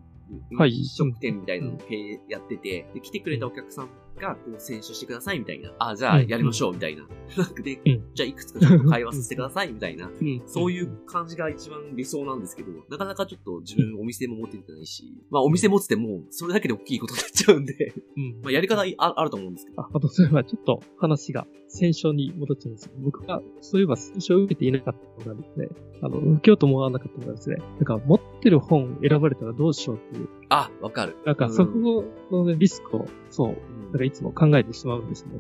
[0.52, 5.72] 飲食店みたいなのを経営やってて、で、来てくれたお客さんが、こう、選手してくださいみたいな。
[5.80, 7.08] あ、じゃあ、やりましょうみたいな。
[7.64, 10.08] で、うんじゃあ、いくつかちょっと会話させてくださいみたいな。
[10.10, 10.42] うん。
[10.46, 18.42] そういう感じが一番理想なんですけど、なかなかちょっと自分お店も持っててないし、まあお店持つても、それだけで大きいことになっちゃうんで、うん。
[18.44, 19.82] まあやり方ああると思うんですけど。
[19.82, 25.70] あ、あと、そういえばちょっと話が戦勝に戻っちゃうんですけど、僕がそういえば戦勝を受けていなかったのがですね、
[26.02, 31.18] あの、受けようと思わなかったのがですね、なんか持ってる本選ばれたらどうしようっていう、あ、わかる。
[31.26, 33.56] なんかそこの、ね、リスクを、そう、
[33.92, 35.40] なんかいつも考えてしまうんですね。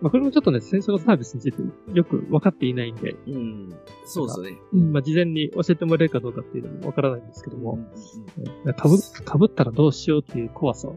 [0.00, 1.62] まあ、これもちょっとね、戦争のサービスについて
[1.94, 3.68] よく分かっていないんで、うん。
[4.04, 4.58] そうですよね。
[4.72, 7.78] うん、まあ、事前に教えてもらえるかどうかっていうのも分からないんですけどうんも、
[8.76, 10.96] かぶ、かぶったらどうしようっていう怖さを。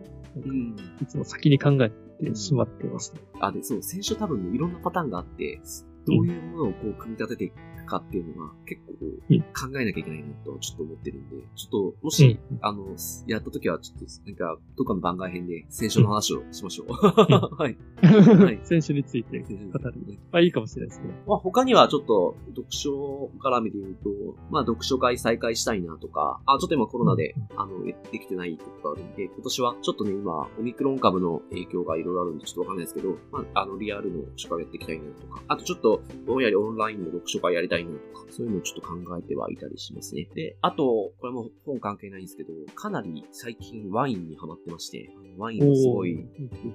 [1.02, 1.90] いつも先に考え
[2.24, 3.22] てしまってますね。
[3.40, 5.62] あ、で、そう、先週多分ね、いろんなパターンがあって、
[6.06, 7.56] どういうものをこう組み立てていく
[7.88, 12.86] かっていうのが結構うん考えなきゃいけないなとちょっと思ってるんで、ちょっと、もし、うんあの、
[13.28, 16.88] やった時はちょっと、なんか、どっかの番外編で先週の話をしましょう。
[17.56, 17.72] はい。
[18.54, 19.94] い選手について語る。
[20.32, 21.14] まあ、いいかもしれないですね。
[21.26, 24.10] まあ、他にはちょっと、読書絡みで言うと、
[24.52, 40.28] まあ、読書会再開したいなとか、あ、ちょっと今コロナで、あの、できてないことがあるんで、今年はちょっとね、今、オミクロン株の影響がいろいろあるんで、ちょっとわかんないですけど、まあ、あの、リアルの読書会やっていきたいなとか、あとちょっと、ぼんやりオンラインの読書会やりたいなとか、そういうのをちょっと考えてはいたりしますね。
[40.34, 46.22] で、あと、これも本関係ないんですけど、かなり最近ワインにハマってまして、ワインをすごいよ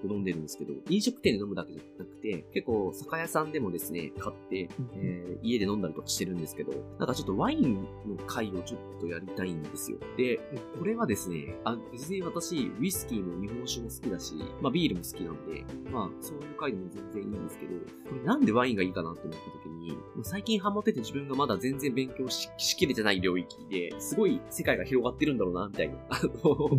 [0.00, 9.98] く飲んでるんですけど、飲食店で飲むだけじゃなくて、結構酒屋さんでもですね、買って、えー家で飲んだりとかしてるんですけど、なんかちょっとワインの会をちょっとやりたいんですよ。
[10.16, 10.38] で、
[10.78, 17.72] これはですね、あ別に私、ウイスキーも日本酒も好きだし、まあビールも好きなんで、まあそういう会でも全然いいんですけど、
[18.09, 26.70] これなんでワインがいいかなって思った時に、最近ハマってて自分がまだ全然勉強ししきれてない領域で、すごい世界が広がってるんだろうな、みたいな、あの、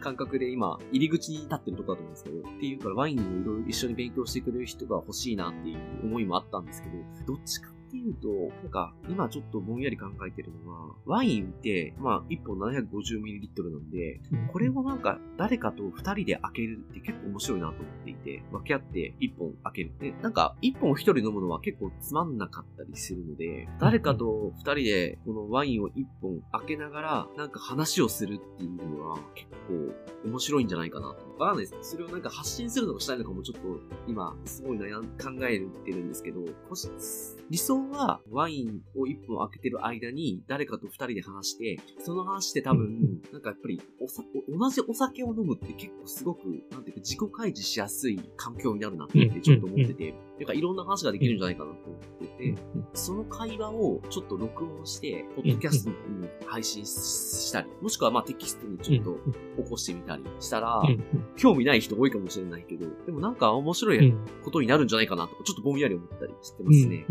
[0.00, 8.28] 感覚で今、入り口に立ってるとこだと思うんですけど、っていうからワインをいろいろ一緒に勉強してくれる人が欲しいなっていう思いもあったんですけど、どっちかっていうと、
[8.62, 14.20] なんか、今ちょっとぼんやり考えてるのは、ワインって、まあ、1本 750ml なんで、
[14.52, 19.92] これをなんか、誰かと2人で開けるって結構面白いなと思っていて、分け合って1本開ける。
[19.98, 31.30] で、なんか、1本1人飲むのは結構つまんなかったりするので、誰かと2人でこのワインを1本開けながら、なんか話をするっていうのは結構面白いんじゃないかなと。
[31.38, 31.90] わかんないです。
[31.90, 36.44] それをなんか発信するのかしたいのかもちょっと今、すごい悩ん、考えてるんですけど、
[37.48, 50.14] 理想はワインを1本開けてる間に誰かと2人で話して、その話で多分、なんかやっぱりおさ同じお酒を飲むって結構すごく、なんていうか自己開示しやすい環境になるなってちょっと思ってて、
[50.46, 52.54] かいろんな話ができるんじゃないかなと思ってて、
[52.94, 55.96] その会話をちょっと録音して、ポッドキャストに
[56.46, 59.18] 配信したり、もしくはまあテキストにちょっと
[59.62, 60.82] 起こしてみたりしたら、
[61.36, 64.14] 興味ない人多いかもしれないけど、でもなんか面白い
[64.44, 67.06] ことになるんじゃないかなとか、ちょっとぼんやり思ったりしてますね。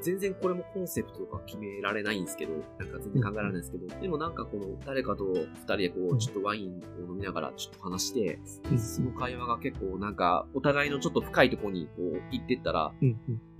[0.00, 8.38] 全然これもコンセプトとか決められないんですけど、なんか全然考えられないんですけど、でもなんかこの誰かと二人でこう、ちょっとワインを飲みながらちょっと話して、
[8.78, 12.92] その会話が結構なんかお互いのちょっと深いところにこう行ってったら、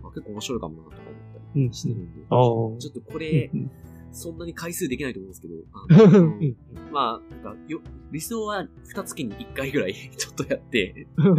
[0.03, 1.13] まあ、結構面白いかもなとか思っ
[1.55, 3.51] たりしてるんで、ちょっとこれ、
[4.13, 6.35] そんなに回数できないと思うんですけど、あの
[6.93, 7.81] まあ、なんかよ、
[8.11, 11.37] 理想は二月に一回ぐらい ちょっとやって、うん、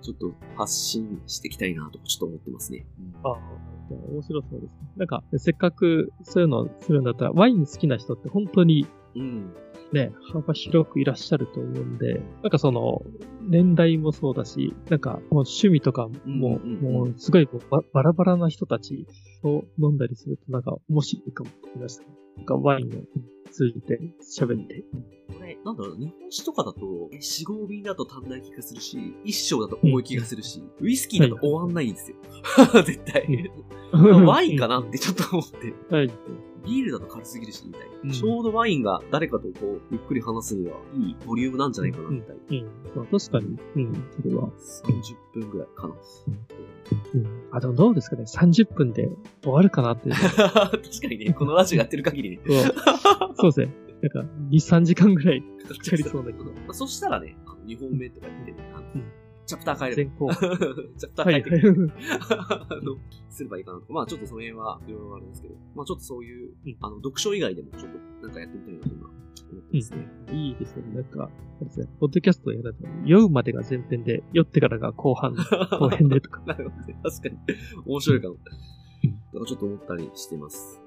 [0.00, 2.86] ちょっと発信していきたいなとかちょっと思ってますね。
[3.24, 3.36] あ、
[3.90, 4.78] 面白そうですね。
[4.96, 9.52] なんか、せっかくそういうのをするんだったら、ワイン好きな人って本当に、うん。
[9.92, 13.02] ね、幅広くいらっしゃると思うんで、なんかその、
[13.48, 19.06] 年代もそうだし、なんかもう趣味とかも、うんうんうんもうすごいババラバラな人たち
[19.42, 22.08] と飲んだりするとなんか面白いかもと思いましたね。
[22.36, 23.02] なんかワインを
[23.50, 24.84] 通じて喋って。
[25.32, 32.16] これ、なんだろう、日本酒とかだと、え四合瓶だと足んない気がするし、一升だと重い気がするし、ウイスキーだと終わんないんですよ。
[32.84, 33.50] 絶対。
[33.92, 35.94] ワインかなってちょっと思って。
[35.94, 36.10] はい。
[36.64, 37.86] ビールだと軽すぎるし、みたいな。
[38.04, 42.42] うんちょうどワインが誰かとこう、ゆっくり話すには、いいボリュームなんじゃないかな、みたいな。
[42.50, 42.64] うん。
[42.96, 44.48] まあ、確かに、うん、それは。
[44.48, 45.94] 30分ぐらいかな。
[47.14, 47.42] うん。
[47.52, 49.08] あ、でもどうですかね ?30 分で
[49.42, 50.08] 終わるかなって。
[50.14, 52.40] 確かにね、このラジオやってる限りね。
[52.44, 53.74] そ うそうですね。
[54.02, 56.44] なんか、2、3時間ぐらいかかりそうだけど。
[56.44, 59.19] まあ、そしたらね、あの2本目とか言って、あのうん
[59.50, 60.04] チャプター変えれ。
[60.04, 60.36] ば。
[60.96, 61.76] チャプターはい、変えて、はい。
[62.70, 62.96] あの、
[63.28, 63.92] すればいいかなと。
[63.92, 70.08] まあちょっとその辺はいろいろあるんですけど、まあちょっとそういう、うんあの、読書以外でもちょっとなんかやってみたいなと今思ってますね。
[70.30, 70.82] いいですね。
[70.94, 71.28] なんか、あ
[71.60, 75.34] れですね、ポッドキャストをやると、酔うまでが前編で、酔ってからが後半、
[75.78, 76.42] 後編でとか。
[76.46, 77.00] なるほどね。
[77.02, 77.38] 確かに。
[77.86, 78.34] 面白いかも。
[78.34, 80.80] だからちょっと思ったりしてます。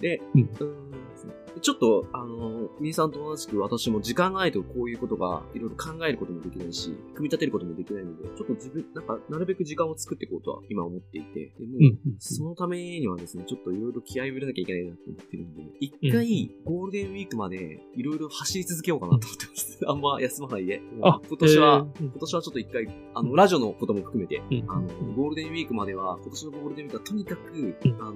[0.00, 19.78] で、うんうーんちょっと、あの、みさんと同じく私も時間がないとこういうことがいろいろ考えることもできないし、組み立てることもできないので、ちょっと自分、なんか、なるべく時間を作っていこうとは今思っていて、でも、そのためにはですね、ちょっといろいろ気合を入れなきゃいけないなと思ってるんで、一回、ゴールデンウィークまでいろいろ走り続けようかなと思ってます。
[19.86, 20.82] あんま休まないで。
[21.02, 22.02] あ、今年は、えー。
[22.02, 28.14] 今年はちょっと一回、あの、ラジオのことも含めて、うんあの、ゴールデンウィークまでは、今年のゴールデンウィークはとにかく、うんあの、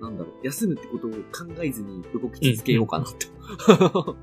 [0.00, 1.16] なんだろう、休むってことを考
[1.62, 3.12] えずに動き続けようかなと。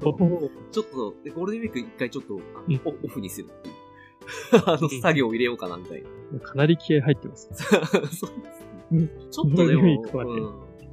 [0.72, 2.40] ちょっと、で、ゴールデンウィーク一回ちょっと、オ
[3.06, 3.76] オフにするっていう。
[4.66, 6.40] あの、作業を入れようかな、みたいな。
[6.40, 7.50] かなり気合入ってます。
[7.54, 8.28] そうです
[8.92, 9.10] うんね。
[9.32, 9.88] ちょっとでも、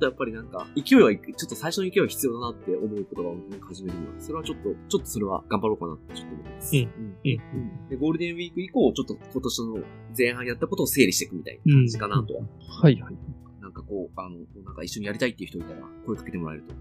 [0.00, 3.30] やっぱりなんか、勢いは、ちょっと最初の勢いは必要だなって思うことが
[3.68, 6.76] 始めるには、それはちょっと、ちょっとそれは頑張ろうかなってちょっと思ってます。
[6.76, 6.92] うんうん
[7.24, 7.88] うん。
[7.88, 9.78] で、ゴールデンウィーク以降、ちょっと今年の
[10.16, 12.42] 前半やったことを整理していくみたいな感じかなとは。
[12.82, 13.16] はいはい。
[13.90, 16.74] こう、あの、なんか一緒にやりたいっていう人いたら、声かけてもらえると。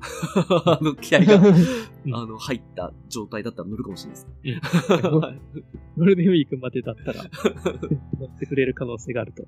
[0.71, 5.09] あの、気合が、うんあの、入った状態だったら乗るかもしれないです。
[5.09, 7.23] ゴールデンウィークまでだったら、
[8.19, 9.43] 乗ってくれる可能性があると。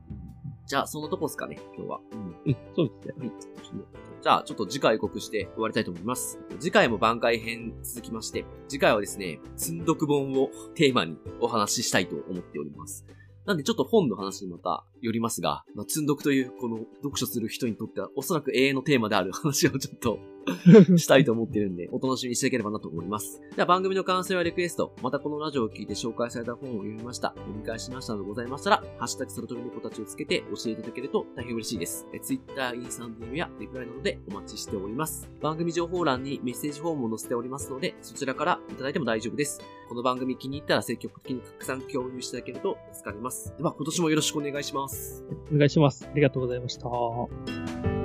[0.66, 2.00] じゃあ、そのとこですかね、今日は。
[2.12, 3.26] うんうん、そうですね。
[3.26, 3.32] はい。
[4.22, 6.40] じゃあ、ちょっと次回予告して終わりたいと思います。
[6.60, 13.06] 次回も番外編続きまして、次回はですね、積読本をテーマにお話ししたいと思っております。
[13.46, 20.20] なんでちょっと本の話にまたよりますが、まあ、積読というこの読書する人にとってはおそらく永遠のテーマである話をちょっと
[20.98, 23.42] したいと思ってるんで、お楽しみにしていければなと思います。
[23.56, 32.08] では番組の感想やリクエスト、またこのラジオを聞いて紹介された本を読みました、読み返しましたなどございましたら、ハッシュタグサルトル猫たちをつけて教えていただけると大変嬉しいです。
[32.14, 35.30] え Twitter、インスタンドやリプライなどでお待ちしております。
[35.42, 39.62] 番組情報欄にメッセージフォームを載せておりますので、そちらからいただいても大丈夫です。
[39.88, 43.54] この番組気に入ったら積極的に拡散共有していただけると助かります。
[43.58, 45.26] では今年もよろしくお願いします。
[45.54, 46.08] お願いします。
[46.10, 48.01] ありがとうございました。